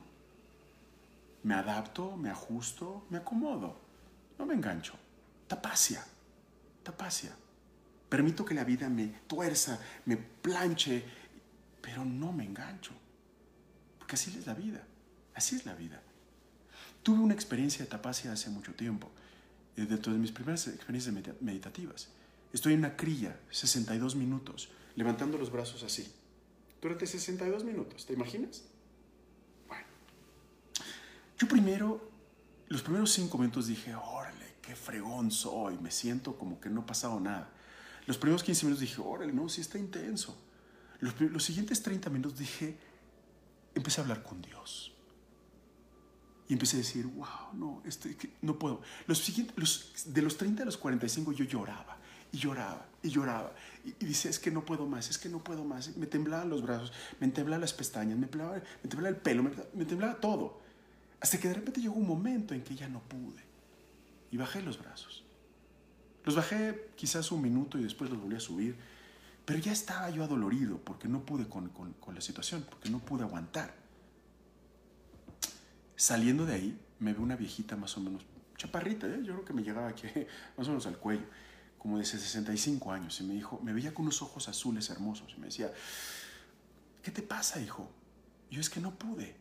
Me 1.42 1.54
adapto, 1.54 2.16
me 2.16 2.30
ajusto, 2.30 3.04
me 3.10 3.18
acomodo. 3.18 3.76
No 4.38 4.46
me 4.46 4.54
engancho. 4.54 4.94
Tapacia. 5.48 6.04
Tapacia. 6.82 7.34
Permito 8.08 8.44
que 8.44 8.54
la 8.54 8.64
vida 8.64 8.88
me 8.88 9.06
tuerza, 9.26 9.80
me 10.04 10.16
planche, 10.16 11.04
pero 11.82 12.04
no 12.04 12.32
me 12.32 12.44
engancho. 12.44 12.92
Porque 13.98 14.14
así 14.14 14.36
es 14.38 14.46
la 14.46 14.54
vida. 14.54 14.82
Así 15.34 15.56
es 15.56 15.66
la 15.66 15.74
vida. 15.74 16.00
Tuve 17.02 17.20
una 17.20 17.34
experiencia 17.34 17.84
de 17.84 17.90
tapacia 17.90 18.32
hace 18.32 18.50
mucho 18.50 18.74
tiempo, 18.74 19.10
eh, 19.76 19.84
dentro 19.84 20.12
de 20.12 20.18
mis 20.18 20.32
primeras 20.32 20.66
experiencias 20.68 21.14
meditativas. 21.40 22.08
Estoy 22.52 22.74
en 22.74 22.80
una 22.80 22.96
crilla, 22.96 23.38
62 23.50 24.16
minutos, 24.16 24.70
levantando 24.94 25.38
los 25.38 25.50
brazos 25.50 25.82
así. 25.82 26.12
Durante 26.80 27.06
62 27.06 27.64
minutos, 27.64 28.06
¿te 28.06 28.12
imaginas? 28.12 28.64
Bueno. 29.66 29.84
Yo 31.38 31.48
primero, 31.48 32.10
los 32.68 32.82
primeros 32.82 33.12
cinco 33.12 33.38
minutos 33.38 33.66
dije, 33.66 33.94
órale, 33.94 34.54
qué 34.62 34.76
fregón 34.76 35.30
soy, 35.30 35.78
me 35.78 35.90
siento 35.90 36.36
como 36.38 36.60
que 36.60 36.70
no 36.70 36.82
ha 36.82 36.86
pasado 36.86 37.18
nada. 37.20 37.50
Los 38.06 38.18
primeros 38.18 38.42
15 38.44 38.66
minutos 38.66 38.80
dije, 38.80 39.00
órale, 39.00 39.32
no, 39.32 39.48
sí 39.48 39.60
está 39.60 39.78
intenso. 39.78 40.40
Los, 41.00 41.20
los 41.20 41.42
siguientes 41.42 41.82
30 41.82 42.08
minutos 42.10 42.38
dije, 42.38 42.78
empecé 43.74 44.00
a 44.00 44.04
hablar 44.04 44.22
con 44.22 44.40
Dios. 44.40 44.92
Y 46.48 46.52
empecé 46.52 46.76
a 46.76 46.78
decir, 46.78 47.06
wow, 47.06 47.52
no, 47.54 47.82
este, 47.84 48.16
no 48.40 48.58
puedo. 48.58 48.80
Los 49.08 49.18
siguientes, 49.18 49.56
los, 49.58 50.04
de 50.06 50.22
los 50.22 50.36
30 50.36 50.62
a 50.62 50.66
los 50.66 50.76
45 50.76 51.32
yo 51.32 51.44
lloraba 51.44 51.95
y 52.32 52.38
lloraba 52.38 52.86
y 53.06 53.10
lloraba. 53.10 53.52
Y, 53.84 54.04
dice, 54.04 54.28
es 54.28 54.38
que 54.38 54.50
no 54.50 54.64
puedo 54.64 54.86
más, 54.86 55.08
es 55.08 55.18
que 55.18 55.28
no 55.28 55.42
puedo 55.42 55.64
más. 55.64 55.96
Me 55.96 56.06
temblaban 56.06 56.50
los 56.50 56.62
brazos, 56.62 56.92
me 57.20 57.28
temblaban 57.28 57.60
las 57.60 57.72
pestañas, 57.72 58.18
me 58.18 58.26
temblaba, 58.26 58.56
me 58.82 58.90
temblaba 58.90 59.08
el 59.08 59.20
pelo, 59.20 59.42
me, 59.42 59.84
temblaba 59.84 60.14
todo. 60.20 60.60
Hasta 61.20 61.38
que 61.38 61.48
de 61.48 61.54
repente 61.54 61.80
llegó 61.80 61.94
un 61.94 62.06
momento 62.06 62.54
en 62.54 62.62
que 62.62 62.74
ya 62.74 62.88
no 62.88 63.00
pude. 63.00 63.42
Y 64.30 64.36
bajé 64.36 64.62
los 64.62 64.78
brazos. 64.78 65.24
Los 66.24 66.34
bajé 66.34 66.90
quizás 66.96 67.30
un 67.30 67.40
minuto 67.40 67.78
y 67.78 67.84
después 67.84 68.10
los 68.10 68.20
volví 68.20 68.36
a 68.36 68.40
subir. 68.40 68.76
Pero 69.44 69.60
ya 69.60 69.72
estaba 69.72 70.10
yo 70.10 70.24
adolorido 70.24 70.78
porque 70.78 71.06
no 71.06 71.24
pude 71.24 71.48
con, 71.48 71.68
con, 71.68 71.92
con 71.94 72.14
la 72.16 72.20
situación, 72.20 72.66
porque 72.68 72.90
no 72.90 72.98
pude 72.98 73.22
aguantar. 73.22 73.74
Saliendo 75.94 76.44
de 76.44 76.54
ahí, 76.54 76.80
me 76.98 77.12
ve 77.12 77.20
una 77.20 77.36
viejita 77.36 77.76
más 77.76 77.96
o 77.96 78.00
menos 78.00 78.22
chaparrita, 78.56 79.06
¿eh? 79.06 79.20
yo 79.22 79.34
creo 79.34 79.44
que 79.44 79.52
me 79.52 79.62
llegaba 79.62 79.88
aquí 79.88 80.06
más 80.56 80.66
o 80.66 80.70
menos 80.70 80.86
al 80.86 80.96
cuello 80.96 81.26
como 81.78 81.98
de 81.98 82.04
65 82.04 82.92
años, 82.92 83.20
y 83.20 83.24
me 83.24 83.34
dijo, 83.34 83.60
me 83.62 83.72
veía 83.72 83.94
con 83.94 84.04
unos 84.04 84.22
ojos 84.22 84.48
azules 84.48 84.90
hermosos, 84.90 85.32
y 85.36 85.40
me 85.40 85.46
decía, 85.46 85.72
¿qué 87.02 87.10
te 87.10 87.22
pasa, 87.22 87.60
hijo? 87.60 87.90
yo 88.50 88.60
es 88.60 88.70
que 88.70 88.80
no 88.80 88.94
pude, 88.94 89.36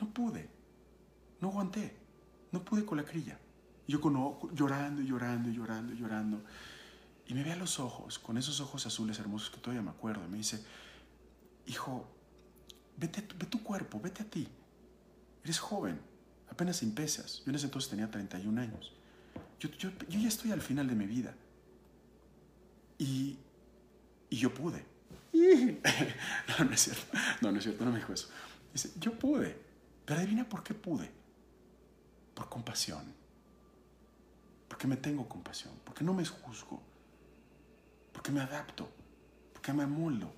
no 0.00 0.12
pude, 0.12 0.48
no 1.40 1.48
aguanté, 1.48 1.96
no 2.52 2.64
pude 2.64 2.84
con 2.84 2.98
la 2.98 3.04
crilla. 3.04 3.38
yo 3.86 4.00
con, 4.00 4.14
llorando 4.54 5.02
y 5.02 5.06
llorando 5.06 5.50
y 5.50 5.54
llorando 5.54 5.92
y 5.92 5.96
llorando. 5.96 6.42
Y 7.26 7.34
me 7.34 7.42
ve 7.42 7.52
a 7.52 7.56
los 7.56 7.80
ojos, 7.80 8.18
con 8.18 8.36
esos 8.36 8.60
ojos 8.60 8.86
azules 8.86 9.18
hermosos 9.18 9.50
que 9.50 9.58
todavía 9.58 9.82
me 9.82 9.90
acuerdo, 9.90 10.24
y 10.26 10.28
me 10.28 10.38
dice, 10.38 10.62
hijo, 11.66 12.06
vete, 12.96 13.26
ve 13.38 13.46
tu 13.46 13.62
cuerpo, 13.62 14.00
vete 14.00 14.22
a 14.22 14.26
ti. 14.26 14.48
Eres 15.42 15.58
joven, 15.58 16.00
apenas 16.50 16.76
sin 16.76 16.94
pesas. 16.94 17.42
Yo 17.44 17.50
en 17.50 17.56
ese 17.56 17.66
entonces 17.66 17.90
tenía 17.90 18.10
31 18.10 18.60
años. 18.60 18.92
Yo, 19.58 19.68
ya 20.08 20.28
estoy 20.28 20.52
al 20.52 20.60
final 20.60 20.88
de 20.88 20.94
mi 20.94 21.06
vida. 21.06 21.34
Y, 22.98 23.38
y 24.30 24.36
yo 24.36 24.52
pude. 24.52 24.84
no, 25.32 26.64
no 26.64 26.72
es 26.72 26.80
cierto. 26.80 27.18
No, 27.40 27.50
no 27.50 27.58
es 27.58 27.64
cierto, 27.64 27.84
no 27.84 27.90
me 27.90 27.98
dijo 27.98 28.12
eso. 28.12 28.28
Dice, 28.72 28.92
yo 28.98 29.18
pude. 29.18 29.56
Pero 30.04 30.20
adivina 30.20 30.48
por 30.48 30.62
qué 30.62 30.74
pude. 30.74 31.10
Por 32.34 32.48
compasión. 32.48 33.04
Porque 34.68 34.86
me 34.86 34.96
tengo 34.96 35.28
compasión. 35.28 35.72
Porque 35.84 36.04
no 36.04 36.14
me 36.14 36.24
juzgo. 36.24 36.82
Porque 38.12 38.30
me 38.30 38.40
adapto. 38.40 38.88
Porque 39.52 39.72
me 39.72 39.84
amoldo. 39.84 40.32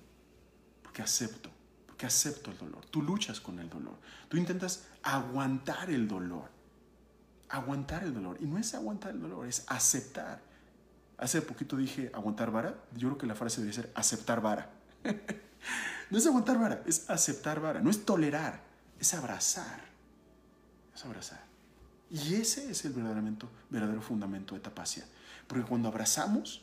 Porque 0.83 1.01
acepto. 1.01 1.49
Porque 1.85 2.05
acepto 2.05 2.51
el 2.51 2.57
dolor. 2.57 2.85
Tú 2.85 3.01
luchas 3.01 3.39
con 3.39 3.59
el 3.59 3.69
dolor. 3.69 3.97
Tú 4.29 4.37
intentas 4.37 4.87
aguantar 5.03 5.89
el 5.89 6.07
dolor 6.07 6.56
aguantar 7.49 8.03
el 8.03 8.13
dolor. 8.13 8.37
Y 8.39 8.45
no 8.45 8.57
es 8.57 8.73
aguantar 8.73 9.11
el 9.11 9.21
dolor, 9.21 9.47
es 9.47 9.63
aceptar. 9.67 10.41
Hace 11.17 11.41
poquito 11.41 11.77
dije 11.77 12.11
aguantar 12.13 12.51
vara. 12.51 12.75
Yo 12.95 13.09
creo 13.09 13.17
que 13.17 13.27
la 13.27 13.35
frase 13.35 13.61
debería 13.61 13.81
ser 13.81 13.91
aceptar 13.95 14.41
vara. 14.41 14.69
no 16.09 16.17
es 16.17 16.25
aguantar 16.27 16.59
vara, 16.59 16.83
es 16.85 17.09
aceptar 17.09 17.59
vara. 17.59 17.81
No 17.81 17.89
es 17.89 18.05
tolerar, 18.05 18.61
es 18.99 19.13
abrazar. 19.13 19.81
Es 20.93 21.05
abrazar. 21.05 21.43
Y 22.09 22.35
ese 22.35 22.71
es 22.71 22.85
el 22.85 22.93
verdadero, 22.93 23.49
verdadero 23.69 24.01
fundamento 24.01 24.55
de 24.55 24.61
tapacia. 24.61 25.05
Porque 25.47 25.65
cuando 25.65 25.89
abrazamos, 25.89 26.61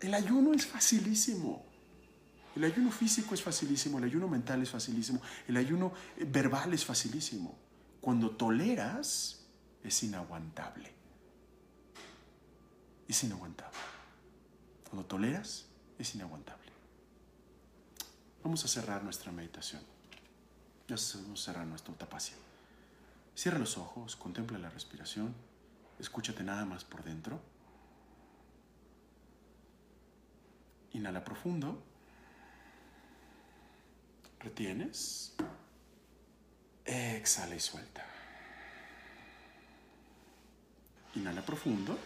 el 0.00 0.14
ayuno 0.14 0.52
es 0.52 0.66
facilísimo. 0.66 1.64
El 2.56 2.64
ayuno 2.64 2.90
físico 2.90 3.34
es 3.34 3.42
facilísimo, 3.42 3.98
el 3.98 4.04
ayuno 4.04 4.26
mental 4.26 4.60
es 4.62 4.70
facilísimo, 4.70 5.20
el 5.46 5.56
ayuno 5.56 5.92
verbal 6.26 6.74
es 6.74 6.84
facilísimo. 6.84 7.56
Cuando 8.00 8.30
toleras, 8.30 9.39
es 9.84 10.02
inaguantable. 10.02 10.92
Es 13.08 13.24
inaguantable. 13.24 13.78
Cuando 14.88 15.06
toleras, 15.06 15.66
es 15.98 16.14
inaguantable. 16.14 16.70
Vamos 18.42 18.64
a 18.64 18.68
cerrar 18.68 19.02
nuestra 19.02 19.32
meditación. 19.32 19.82
Vamos 20.88 21.14
a 21.16 21.36
cerrar 21.36 21.66
nuestra 21.66 21.94
tapacia. 21.94 22.36
Cierra 23.34 23.58
los 23.58 23.78
ojos, 23.78 24.16
contempla 24.16 24.58
la 24.58 24.70
respiración, 24.70 25.34
escúchate 25.98 26.42
nada 26.42 26.64
más 26.64 26.84
por 26.84 27.04
dentro. 27.04 27.40
Inhala 30.92 31.24
profundo. 31.24 31.82
Retienes. 34.40 35.34
Exhala 36.84 37.54
y 37.54 37.60
suelta. 37.60 38.04
Inhala 41.14 41.42
profundo. 41.42 41.98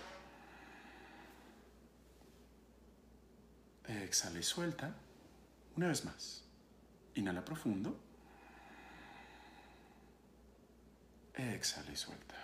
Exhala 3.87 4.39
y 4.39 4.43
suelta. 4.43 4.95
Una 5.77 5.89
vez 5.89 6.05
más. 6.05 6.45
Inhala 7.15 7.45
profundo. 7.45 7.99
Exhala 11.35 11.93
y 11.93 11.97
suelta. 11.97 12.35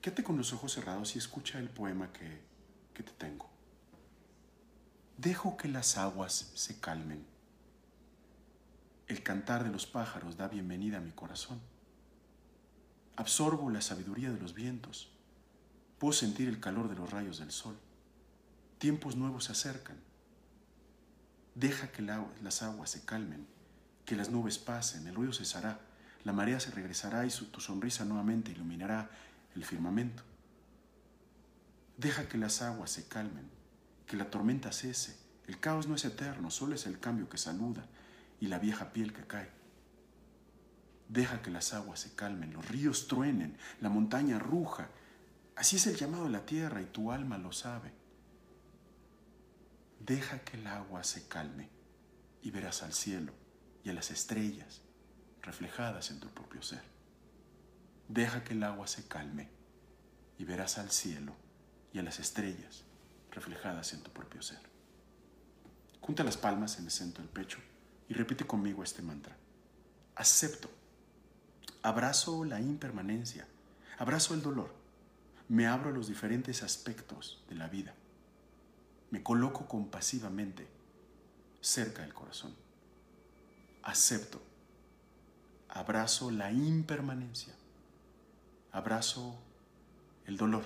Quédate 0.00 0.24
con 0.24 0.36
los 0.36 0.52
ojos 0.52 0.72
cerrados 0.72 1.14
y 1.14 1.18
escucha 1.18 1.60
el 1.60 1.68
poema 1.68 2.12
que, 2.12 2.40
que 2.94 3.04
te 3.04 3.12
tengo. 3.12 3.48
Dejo 5.18 5.56
que 5.56 5.68
las 5.68 5.96
aguas 5.96 6.50
se 6.54 6.80
calmen. 6.80 7.24
El 9.06 9.22
cantar 9.22 9.62
de 9.62 9.70
los 9.70 9.86
pájaros 9.86 10.36
da 10.36 10.48
bienvenida 10.48 10.98
a 10.98 11.00
mi 11.00 11.12
corazón. 11.12 11.60
Absorbo 13.14 13.70
la 13.70 13.82
sabiduría 13.82 14.32
de 14.32 14.40
los 14.40 14.54
vientos 14.54 15.11
Puedo 16.02 16.14
sentir 16.14 16.48
el 16.48 16.58
calor 16.58 16.88
de 16.88 16.96
los 16.96 17.12
rayos 17.12 17.38
del 17.38 17.52
sol. 17.52 17.78
Tiempos 18.78 19.14
nuevos 19.14 19.44
se 19.44 19.52
acercan. 19.52 19.96
Deja 21.54 21.92
que 21.92 22.02
las 22.02 22.62
aguas 22.62 22.90
se 22.90 23.04
calmen, 23.04 23.46
que 24.04 24.16
las 24.16 24.28
nubes 24.28 24.58
pasen, 24.58 25.06
el 25.06 25.14
ruido 25.14 25.32
cesará, 25.32 25.78
La 26.24 26.32
marea 26.32 26.58
se 26.58 26.72
regresará 26.72 27.24
y 27.24 27.30
tu 27.30 27.60
sonrisa 27.60 28.04
nuevamente 28.04 28.50
iluminará 28.50 29.10
el 29.54 29.64
firmamento. 29.64 30.24
Deja 31.96 32.28
que 32.28 32.36
las 32.36 32.62
aguas 32.62 32.90
se 32.90 33.06
calmen, 33.06 33.48
que 34.04 34.16
la 34.16 34.28
tormenta 34.28 34.72
cese. 34.72 35.16
El 35.46 35.60
caos 35.60 35.86
no 35.86 35.94
es 35.94 36.04
eterno, 36.04 36.50
solo 36.50 36.74
es 36.74 36.86
el 36.86 36.98
cambio 36.98 37.28
que 37.28 37.38
saluda 37.38 37.86
y 38.40 38.48
la 38.48 38.58
vieja 38.58 38.92
piel 38.92 39.12
que 39.12 39.24
cae. 39.24 39.50
Deja 41.08 41.42
que 41.42 41.52
las 41.52 41.72
aguas 41.72 42.00
se 42.00 42.12
calmen, 42.16 42.54
los 42.54 42.66
ríos 42.68 43.06
truenen, 43.06 43.56
la 43.80 43.88
montaña 43.88 44.40
ruja. 44.40 44.88
Así 45.56 45.76
es 45.76 45.86
el 45.86 45.96
llamado 45.96 46.24
de 46.24 46.30
la 46.30 46.46
tierra 46.46 46.80
y 46.80 46.86
tu 46.86 47.12
alma 47.12 47.38
lo 47.38 47.52
sabe. 47.52 47.92
Deja 50.00 50.40
que 50.40 50.56
el 50.56 50.66
agua 50.66 51.04
se 51.04 51.28
calme 51.28 51.68
y 52.42 52.50
verás 52.50 52.82
al 52.82 52.92
cielo 52.92 53.32
y 53.84 53.90
a 53.90 53.92
las 53.92 54.10
estrellas 54.10 54.82
reflejadas 55.42 56.10
en 56.10 56.20
tu 56.20 56.28
propio 56.28 56.62
ser. 56.62 56.82
Deja 58.08 58.42
que 58.44 58.54
el 58.54 58.62
agua 58.62 58.86
se 58.86 59.06
calme 59.06 59.48
y 60.38 60.44
verás 60.44 60.78
al 60.78 60.90
cielo 60.90 61.34
y 61.92 61.98
a 61.98 62.02
las 62.02 62.18
estrellas 62.18 62.84
reflejadas 63.30 63.92
en 63.92 64.02
tu 64.02 64.10
propio 64.10 64.42
ser. 64.42 64.60
Junta 66.00 66.24
las 66.24 66.36
palmas 66.36 66.78
en 66.78 66.86
el 66.86 66.90
centro 66.90 67.22
del 67.22 67.32
pecho 67.32 67.58
y 68.08 68.14
repite 68.14 68.46
conmigo 68.46 68.82
este 68.82 69.02
mantra. 69.02 69.36
Acepto. 70.16 70.70
Abrazo 71.82 72.44
la 72.44 72.60
impermanencia. 72.60 73.46
Abrazo 73.98 74.34
el 74.34 74.42
dolor. 74.42 74.81
Me 75.52 75.66
abro 75.66 75.90
a 75.90 75.92
los 75.92 76.08
diferentes 76.08 76.62
aspectos 76.62 77.44
de 77.50 77.56
la 77.56 77.68
vida. 77.68 77.92
Me 79.10 79.22
coloco 79.22 79.68
compasivamente 79.68 80.66
cerca 81.60 82.00
del 82.00 82.14
corazón. 82.14 82.54
Acepto. 83.82 84.40
Abrazo 85.68 86.30
la 86.30 86.50
impermanencia. 86.50 87.52
Abrazo 88.72 89.38
el 90.24 90.38
dolor. 90.38 90.64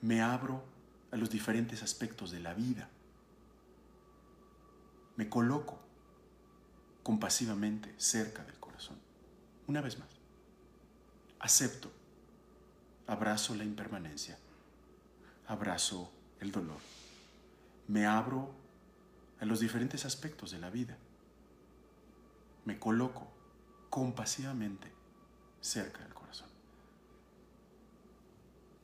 Me 0.00 0.20
abro 0.22 0.64
a 1.12 1.16
los 1.16 1.30
diferentes 1.30 1.84
aspectos 1.84 2.32
de 2.32 2.40
la 2.40 2.54
vida. 2.54 2.88
Me 5.14 5.28
coloco 5.28 5.78
compasivamente 7.04 7.94
cerca 7.96 8.42
del 8.42 8.58
corazón. 8.58 8.96
Una 9.68 9.80
vez 9.80 10.00
más. 10.00 10.08
Acepto. 11.38 12.01
Abrazo 13.12 13.54
la 13.54 13.64
impermanencia. 13.64 14.38
Abrazo 15.46 16.10
el 16.40 16.50
dolor. 16.50 16.78
Me 17.86 18.06
abro 18.06 18.50
a 19.38 19.44
los 19.44 19.60
diferentes 19.60 20.06
aspectos 20.06 20.50
de 20.50 20.58
la 20.58 20.70
vida. 20.70 20.96
Me 22.64 22.78
coloco 22.78 23.30
compasivamente 23.90 24.90
cerca 25.60 25.98
del 26.02 26.14
corazón. 26.14 26.48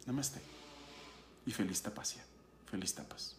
Namaste 0.04 0.42
y 1.46 1.50
feliz 1.50 1.80
tapacia, 1.80 2.22
feliz 2.70 2.94
tapas. 2.94 3.37